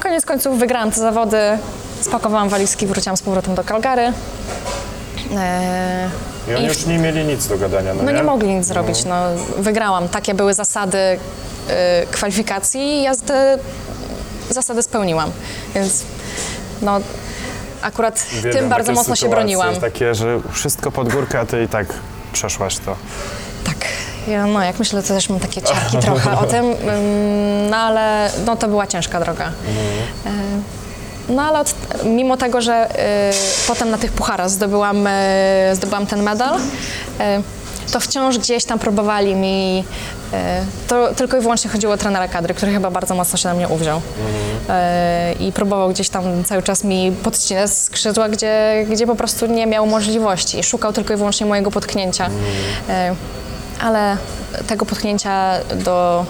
Koniec 0.00 0.24
końców 0.24 0.58
wygrałam 0.58 0.90
te 0.90 1.00
zawody, 1.00 1.58
spakowałam 2.04 2.48
walizki, 2.48 2.86
wróciłam 2.86 3.16
z 3.16 3.22
powrotem 3.22 3.54
do 3.54 3.64
Calgary. 3.64 4.12
E, 5.36 6.10
I 6.48 6.54
oni 6.54 6.64
I- 6.64 6.68
już 6.68 6.86
nie 6.86 6.98
mieli 6.98 7.24
nic 7.24 7.46
do 7.46 7.58
gadania, 7.58 7.94
no, 7.94 8.02
no 8.02 8.10
nie 8.10 8.22
mogli 8.22 8.54
nic 8.54 8.66
zrobić, 8.66 9.04
no, 9.04 9.14
wygrałam. 9.58 10.08
Takie 10.08 10.34
były 10.34 10.54
zasady 10.54 10.98
y, 10.98 12.06
kwalifikacji 12.10 12.80
i 12.80 13.02
ja 13.02 13.12
te 13.16 13.58
zasady 14.50 14.82
spełniłam. 14.82 15.30
Więc 15.74 16.02
no, 16.82 17.00
akurat 17.82 18.26
Uwielbiam 18.32 18.52
tym 18.60 18.68
bardzo 18.70 18.86
takie 18.86 18.96
mocno 18.98 19.16
się 19.16 19.20
sytuacje, 19.20 19.36
broniłam. 19.36 19.76
takie, 19.80 20.14
że 20.14 20.40
wszystko 20.52 20.92
pod 20.92 21.08
górkę, 21.08 21.40
a 21.40 21.46
ty 21.46 21.62
i 21.62 21.68
tak 21.68 21.86
przeszłaś 22.32 22.76
to. 22.78 22.96
Tak. 23.64 23.76
Ja, 24.28 24.46
no, 24.46 24.62
jak 24.64 24.78
myślę, 24.78 25.02
to 25.02 25.08
też 25.08 25.28
mam 25.28 25.40
takie 25.40 25.62
ciarki 25.62 25.98
trochę 25.98 26.38
o 26.38 26.44
tym, 26.52 26.64
ym, 26.64 27.70
no 27.70 27.76
ale 27.76 28.30
no, 28.46 28.56
to 28.56 28.68
była 28.68 28.86
ciężka 28.86 29.20
droga. 29.20 29.48
Y, 29.48 30.30
No 31.28 31.42
ale 31.42 31.60
od, 31.60 31.74
mimo 32.04 32.36
tego, 32.36 32.60
że 32.60 32.90
y, 32.90 33.66
potem 33.68 33.90
na 33.90 33.98
tych 33.98 34.12
pucharach 34.12 34.50
zdobyłam, 34.50 35.06
y, 35.06 35.10
zdobyłam 35.74 36.06
ten 36.06 36.22
medal, 36.22 36.58
y, 36.58 36.62
to 37.92 38.00
wciąż 38.00 38.38
gdzieś 38.38 38.64
tam 38.64 38.78
próbowali 38.78 39.34
mi, 39.34 39.84
y, 40.32 40.36
to 40.88 41.14
tylko 41.14 41.36
i 41.36 41.40
wyłącznie 41.40 41.70
chodziło 41.70 41.92
o 41.92 41.96
trenera 41.96 42.28
kadry, 42.28 42.54
który 42.54 42.72
chyba 42.72 42.90
bardzo 42.90 43.14
mocno 43.14 43.38
się 43.38 43.48
na 43.48 43.54
mnie 43.54 43.68
uwziął. 43.68 43.98
Y, 43.98 44.02
I 45.40 45.52
próbował 45.52 45.88
gdzieś 45.90 46.08
tam 46.08 46.44
cały 46.44 46.62
czas 46.62 46.84
mi 46.84 47.12
podcinać 47.22 47.70
skrzydła, 47.70 48.28
gdzie, 48.28 48.86
gdzie 48.90 49.06
po 49.06 49.16
prostu 49.16 49.46
nie 49.46 49.66
miał 49.66 49.86
możliwości. 49.86 50.62
Szukał 50.62 50.92
tylko 50.92 51.14
i 51.14 51.16
wyłącznie 51.16 51.46
mojego 51.46 51.70
potknięcia. 51.70 52.26
Y, 52.26 52.30
ale 53.80 54.16
tego 54.66 54.86
potknięcia 54.86 55.52
do, 55.74 56.24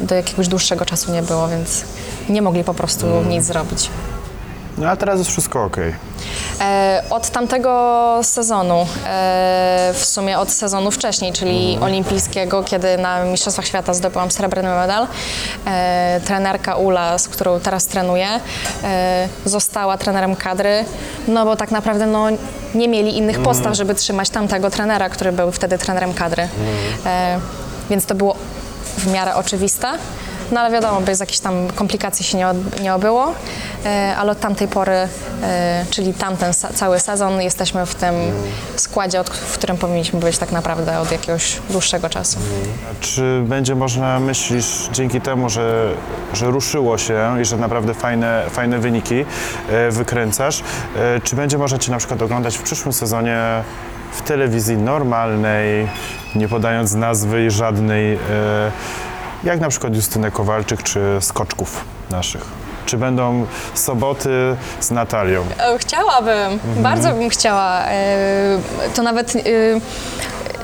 do 0.00 0.14
jakiegoś 0.14 0.48
dłuższego 0.48 0.84
czasu 0.84 1.12
nie 1.12 1.22
było, 1.22 1.48
więc 1.48 1.84
nie 2.28 2.42
mogli 2.42 2.64
po 2.64 2.74
prostu 2.74 3.06
nic 3.28 3.44
zrobić. 3.44 3.90
No 4.78 4.88
a 4.88 4.96
teraz 4.96 5.18
jest 5.18 5.30
wszystko 5.30 5.64
okej. 5.64 5.94
E, 6.60 7.02
od 7.10 7.30
tamtego 7.30 8.20
sezonu, 8.22 8.86
e, 9.06 9.90
w 9.94 10.04
sumie 10.04 10.38
od 10.38 10.50
sezonu 10.50 10.90
wcześniej, 10.90 11.32
czyli 11.32 11.78
olimpijskiego, 11.80 12.62
kiedy 12.62 12.98
na 12.98 13.24
Mistrzostwach 13.24 13.66
Świata 13.66 13.94
zdobyłam 13.94 14.30
srebrny 14.30 14.68
medal, 14.68 15.06
e, 15.66 16.20
trenerka 16.24 16.74
Ula, 16.74 17.18
z 17.18 17.28
którą 17.28 17.60
teraz 17.60 17.86
trenuję, 17.86 18.28
e, 18.84 19.28
została 19.44 19.98
trenerem 19.98 20.36
kadry, 20.36 20.84
no 21.28 21.44
bo 21.44 21.56
tak 21.56 21.70
naprawdę 21.70 22.06
no, 22.06 22.26
nie 22.74 22.88
mieli 22.88 23.16
innych 23.18 23.42
postaw, 23.42 23.74
żeby 23.76 23.94
trzymać 23.94 24.30
tamtego 24.30 24.70
trenera, 24.70 25.08
który 25.08 25.32
był 25.32 25.52
wtedy 25.52 25.78
trenerem 25.78 26.14
kadry. 26.14 26.48
E, 27.06 27.40
więc 27.90 28.06
to 28.06 28.14
było 28.14 28.36
w 28.98 29.12
miarę 29.12 29.34
oczywiste. 29.34 29.88
No 30.52 30.60
ale 30.60 30.70
wiadomo, 30.70 31.00
bez 31.00 31.20
jakichś 31.20 31.38
tam 31.38 31.68
komplikacji 31.74 32.24
się 32.24 32.38
nie, 32.38 32.48
od, 32.48 32.80
nie 32.80 32.94
obyło, 32.94 33.34
e, 33.84 34.14
ale 34.18 34.32
od 34.32 34.40
tamtej 34.40 34.68
pory, 34.68 35.08
e, 35.42 35.84
czyli 35.90 36.14
tamten 36.14 36.52
cały 36.74 37.00
sezon, 37.00 37.40
jesteśmy 37.42 37.86
w 37.86 37.94
tym 37.94 38.14
składzie, 38.76 39.24
w 39.24 39.54
którym 39.58 39.76
powinniśmy 39.76 40.20
być 40.20 40.38
tak 40.38 40.52
naprawdę 40.52 40.98
od 40.98 41.12
jakiegoś 41.12 41.56
dłuższego 41.70 42.08
czasu. 42.08 42.38
Czy 43.00 43.42
będzie 43.44 43.74
można, 43.74 44.20
myślisz, 44.20 44.88
dzięki 44.92 45.20
temu, 45.20 45.50
że, 45.50 45.90
że 46.32 46.46
ruszyło 46.46 46.98
się 46.98 47.36
i 47.42 47.44
że 47.44 47.56
naprawdę 47.56 47.94
fajne, 47.94 48.42
fajne 48.50 48.78
wyniki 48.78 49.24
e, 49.70 49.90
wykręcasz, 49.90 50.62
czy 51.22 51.36
będzie 51.36 51.58
można 51.58 51.78
Cię 51.78 51.92
na 51.92 51.98
przykład 51.98 52.22
oglądać 52.22 52.58
w 52.58 52.62
przyszłym 52.62 52.92
sezonie 52.92 53.38
w 54.12 54.22
telewizji 54.22 54.76
normalnej, 54.76 55.88
nie 56.34 56.48
podając 56.48 56.94
nazwy 56.94 57.46
i 57.46 57.50
żadnej, 57.50 58.18
jak 59.46 59.60
na 59.60 59.68
przykład 59.68 59.94
Justynę 59.94 60.30
Kowalczyk 60.30 60.82
czy 60.82 61.00
Skoczków 61.20 61.84
naszych? 62.10 62.44
Czy 62.86 62.96
będą 62.98 63.46
soboty 63.74 64.30
z 64.80 64.90
Natalią? 64.90 65.44
E, 65.58 65.78
Chciałabym, 65.78 66.58
bardzo 66.76 67.10
bym 67.12 67.28
chciała. 67.28 67.80
E, 67.84 68.58
To 68.94 69.02
nawet, 69.02 69.36
e, 69.36 69.40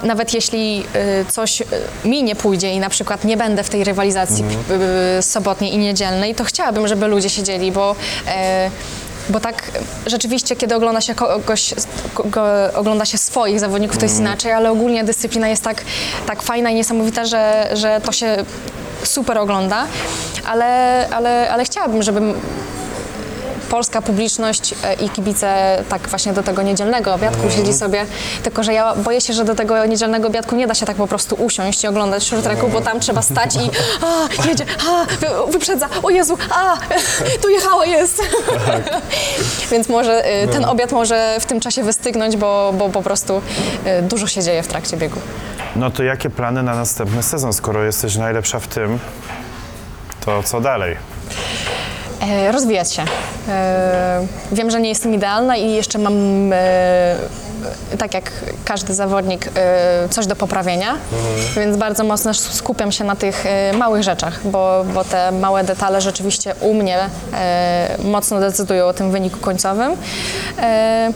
nawet 0.06 0.34
jeśli 0.34 0.84
coś 1.28 1.62
mi 2.04 2.22
nie 2.22 2.36
pójdzie 2.36 2.72
i 2.72 2.80
na 2.80 2.88
przykład 2.88 3.24
nie 3.24 3.36
będę 3.36 3.62
w 3.64 3.68
tej 3.70 3.84
rywalizacji 3.84 4.44
e, 5.18 5.22
sobotniej 5.22 5.74
i 5.74 5.78
niedzielnej, 5.78 6.34
to 6.34 6.44
chciałabym, 6.44 6.88
żeby 6.88 7.06
ludzie 7.06 7.30
siedzieli, 7.30 7.72
bo 7.72 7.96
bo 9.28 9.40
tak 9.40 9.70
rzeczywiście, 10.06 10.56
kiedy 10.56 10.74
ogląda 10.74 11.00
się 11.00 11.14
kogoś, 11.14 11.74
go, 12.24 12.44
ogląda 12.74 13.04
się 13.04 13.18
swoich 13.18 13.60
zawodników, 13.60 13.98
to 13.98 14.04
jest 14.04 14.18
inaczej, 14.18 14.52
ale 14.52 14.70
ogólnie 14.70 15.04
dyscyplina 15.04 15.48
jest 15.48 15.64
tak, 15.64 15.84
tak 16.26 16.42
fajna 16.42 16.70
i 16.70 16.74
niesamowita, 16.74 17.24
że, 17.24 17.70
że 17.72 18.00
to 18.04 18.12
się 18.12 18.44
super 19.04 19.38
ogląda, 19.38 19.86
ale, 20.46 21.08
ale, 21.08 21.50
ale 21.50 21.64
chciałabym, 21.64 22.02
żeby 22.02 22.20
polska 23.72 24.02
publiczność 24.02 24.74
e, 24.84 24.94
i 24.94 25.10
kibice 25.10 25.78
tak 25.88 26.08
właśnie 26.08 26.32
do 26.32 26.42
tego 26.42 26.62
niedzielnego 26.62 27.14
obiadku 27.14 27.50
siedzi 27.50 27.74
sobie, 27.74 28.06
tylko 28.42 28.62
że 28.62 28.72
ja 28.72 28.94
boję 28.94 29.20
się, 29.20 29.32
że 29.32 29.44
do 29.44 29.54
tego 29.54 29.86
niedzielnego 29.86 30.28
obiadku 30.28 30.56
nie 30.56 30.66
da 30.66 30.74
się 30.74 30.86
tak 30.86 30.96
po 30.96 31.06
prostu 31.06 31.34
usiąść 31.34 31.84
i 31.84 31.88
oglądać 31.88 32.22
short 32.26 32.44
tracku, 32.44 32.68
bo 32.68 32.80
tam 32.80 33.00
trzeba 33.00 33.22
stać 33.22 33.54
i 33.56 33.70
a, 34.02 34.48
jedzie, 34.48 34.64
a, 34.88 35.04
wy- 35.04 35.52
wyprzedza, 35.52 35.88
o 36.02 36.10
Jezu, 36.10 36.38
a, 36.50 36.76
tu 37.42 37.48
jechała, 37.48 37.86
jest. 37.86 38.22
Więc 39.70 39.88
może 39.88 40.24
e, 40.24 40.48
ten 40.48 40.64
obiad 40.64 40.92
może 40.92 41.36
w 41.40 41.46
tym 41.46 41.60
czasie 41.60 41.82
wystygnąć, 41.82 42.36
bo, 42.36 42.74
bo 42.78 42.88
po 42.88 43.02
prostu 43.02 43.42
e, 43.84 44.02
dużo 44.02 44.26
się 44.26 44.42
dzieje 44.42 44.62
w 44.62 44.68
trakcie 44.68 44.96
biegu. 44.96 45.20
No 45.76 45.90
to 45.90 46.02
jakie 46.02 46.30
plany 46.30 46.62
na 46.62 46.74
następny 46.74 47.22
sezon, 47.22 47.52
skoro 47.52 47.84
jesteś 47.84 48.16
najlepsza 48.16 48.60
w 48.60 48.66
tym, 48.66 48.98
to 50.24 50.42
co 50.42 50.60
dalej? 50.60 50.96
E, 52.22 52.52
rozwijać 52.52 52.92
się. 52.92 53.04
E, 53.48 54.26
wiem, 54.52 54.70
że 54.70 54.80
nie 54.80 54.88
jestem 54.88 55.14
idealna 55.14 55.56
i 55.56 55.72
jeszcze 55.72 55.98
mam, 55.98 56.12
e, 56.52 57.16
tak 57.98 58.14
jak 58.14 58.30
każdy 58.64 58.94
zawodnik, 58.94 59.50
e, 59.54 60.08
coś 60.08 60.26
do 60.26 60.36
poprawienia, 60.36 60.94
więc 61.56 61.76
bardzo 61.76 62.04
mocno 62.04 62.34
skupiam 62.34 62.92
się 62.92 63.04
na 63.04 63.16
tych 63.16 63.46
e, 63.46 63.72
małych 63.72 64.02
rzeczach, 64.02 64.40
bo, 64.44 64.84
bo 64.94 65.04
te 65.04 65.32
małe 65.32 65.64
detale 65.64 66.00
rzeczywiście 66.00 66.54
u 66.60 66.74
mnie 66.74 66.98
e, 67.34 67.96
mocno 68.04 68.40
decydują 68.40 68.86
o 68.86 68.92
tym 68.92 69.10
wyniku 69.10 69.40
końcowym. 69.40 69.92
E, 70.58 71.12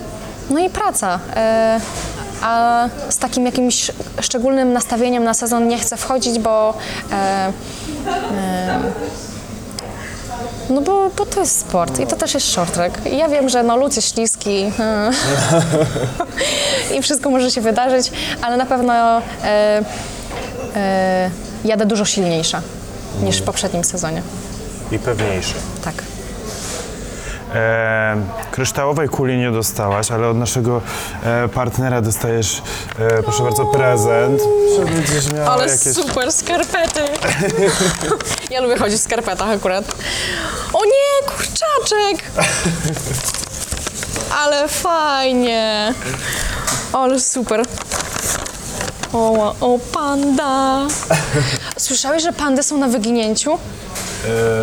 no 0.51 0.59
i 0.59 0.71
praca. 0.71 1.19
E, 1.37 1.81
a 2.42 2.88
z 3.09 3.19
takim 3.19 3.47
jakimś 3.47 3.90
szczególnym 4.21 4.73
nastawieniem 4.73 5.25
na 5.25 5.35
sezon 5.35 5.69
nie 5.69 5.79
chcę 5.79 5.97
wchodzić, 5.97 6.38
bo 6.38 6.75
e, 7.12 7.53
no 10.70 10.81
bo, 10.81 11.11
bo 11.16 11.26
to 11.26 11.40
jest 11.40 11.59
sport 11.59 12.00
i 12.00 12.07
to 12.07 12.16
też 12.16 12.35
jest 12.35 12.52
short 12.52 12.74
track. 12.74 13.07
I 13.07 13.16
ja 13.16 13.29
wiem, 13.29 13.48
że 13.48 13.62
no 13.62 13.76
lód 13.76 13.96
jest 13.96 14.14
śliski 14.14 14.64
i 16.98 17.02
wszystko 17.02 17.31
może 17.31 17.50
się 17.50 17.61
wydarzyć, 17.61 18.12
ale 18.42 18.57
na 18.57 18.66
pewno 18.66 19.18
e, 19.44 19.85
e, 20.76 21.31
jadę 21.64 21.87
dużo 21.87 22.05
silniejsza 22.05 22.62
niż 23.22 23.38
w 23.38 23.42
poprzednim 23.42 23.85
sezonie. 23.85 24.22
I 24.92 24.98
pewniejszy. 24.98 25.55
Tak. 25.85 26.15
E, 27.55 28.17
kryształowej 28.51 29.09
kuli 29.09 29.37
nie 29.37 29.51
dostałaś, 29.51 30.11
ale 30.11 30.29
od 30.29 30.37
naszego 30.37 30.81
e, 31.25 31.49
partnera 31.49 32.01
dostajesz, 32.01 32.63
e, 32.99 33.23
proszę 33.23 33.43
bardzo, 33.43 33.65
prezent. 33.65 34.41
Miała 35.35 35.51
Ale 35.51 35.63
jakieś... 35.63 35.95
super 35.95 36.33
skarpety! 36.33 37.01
ja 38.51 38.61
lubię 38.61 38.77
chodzić 38.77 38.99
w 38.99 39.03
skarpetach 39.03 39.49
akurat. 39.49 39.85
O 40.73 40.85
nie, 40.85 41.29
kurczaczek! 41.29 42.31
Ale 44.39 44.69
fajnie! 44.69 45.95
Ale 46.93 47.21
super! 47.21 47.63
O, 49.13 49.55
o, 49.61 49.79
panda! 49.93 50.81
Słyszałeś, 51.79 52.23
że 52.23 52.33
pandy 52.33 52.63
są 52.63 52.79
na 52.79 52.89
wyginięciu? 52.89 53.59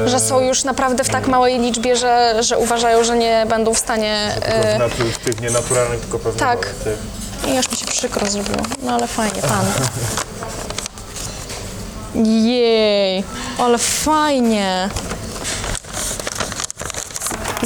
Że 0.05 0.19
są 0.19 0.39
już 0.39 0.63
naprawdę 0.63 1.03
w 1.03 1.09
tak 1.09 1.27
małej 1.27 1.59
liczbie, 1.59 1.95
że, 1.95 2.35
że 2.43 2.57
uważają, 2.57 3.03
że 3.03 3.17
nie 3.17 3.45
będą 3.49 3.73
w 3.73 3.77
stanie... 3.77 4.35
e, 4.45 4.89
w 4.89 5.17
tych 5.17 5.41
nienaturalnych, 5.41 5.99
tylko 5.99 6.19
pewnie 6.19 6.39
Tak. 6.39 6.65
tych. 6.65 6.97
I 7.53 7.57
aż 7.57 7.71
mi 7.71 7.77
się 7.77 7.85
przykro 7.85 8.25
zrobiło. 8.27 8.57
No 8.83 8.91
ale 8.93 9.07
fajnie, 9.07 9.41
pan. 9.41 9.65
Jej, 12.45 13.23
ale 13.57 13.77
fajnie. 13.77 14.89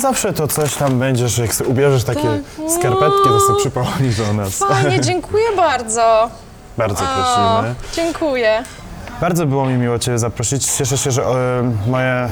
Zawsze 0.01 0.33
to 0.33 0.47
coś 0.47 0.75
tam 0.75 0.99
będzie, 0.99 1.27
że 1.27 1.41
jak 1.41 1.53
sobie 1.53 1.69
ubierzesz 1.69 2.03
takie 2.03 2.21
Tak. 2.21 2.71
skarpetki, 2.79 3.23
to 3.23 3.39
sobie 3.39 3.59
przypomnisz 3.59 4.19
o 4.19 4.33
nas. 4.33 4.57
Fajnie, 4.57 4.99
dziękuję 5.09 5.45
bardzo. 5.55 6.29
Bardzo 6.77 7.03
O, 7.03 7.07
prosimy. 7.07 7.75
dziękuję. 7.93 8.63
Bardzo 9.21 9.45
było 9.45 9.65
mi 9.65 9.73
miło 9.73 9.99
Cię 9.99 10.19
zaprosić. 10.19 10.65
Cieszę 10.65 10.97
się, 10.97 11.11
że 11.11 11.23
e, 11.23 11.71
moje 11.87 12.29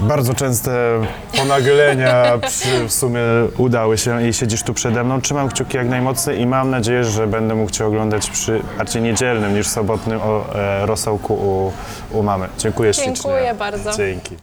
bardzo 0.00 0.34
częste 0.34 1.00
ponaglenia 1.38 2.38
przy, 2.48 2.88
w 2.88 2.92
sumie 2.92 3.20
udały 3.58 3.98
się 3.98 4.28
i 4.28 4.32
siedzisz 4.32 4.62
tu 4.62 4.74
przede 4.74 5.04
mną. 5.04 5.20
Trzymam 5.20 5.48
kciuki 5.48 5.76
jak 5.76 5.88
najmocniej 5.88 6.40
i 6.40 6.46
mam 6.46 6.70
nadzieję, 6.70 7.04
że 7.04 7.26
będę 7.26 7.54
mógł 7.54 7.70
Cię 7.70 7.86
oglądać 7.86 8.30
przy 8.30 8.62
bardziej 8.78 9.02
niedzielnym 9.02 9.54
niż 9.54 9.66
sobotnym 9.68 10.20
o, 10.22 10.54
e, 10.54 10.86
rosołku 10.86 11.34
u, 11.34 11.72
u 12.18 12.22
mamy. 12.22 12.48
Dziękuję 12.58 12.94
ślicznie. 12.94 13.14
Dziękuję 13.14 13.54
bardzo. 13.54 13.92
Dzięki. 13.96 14.36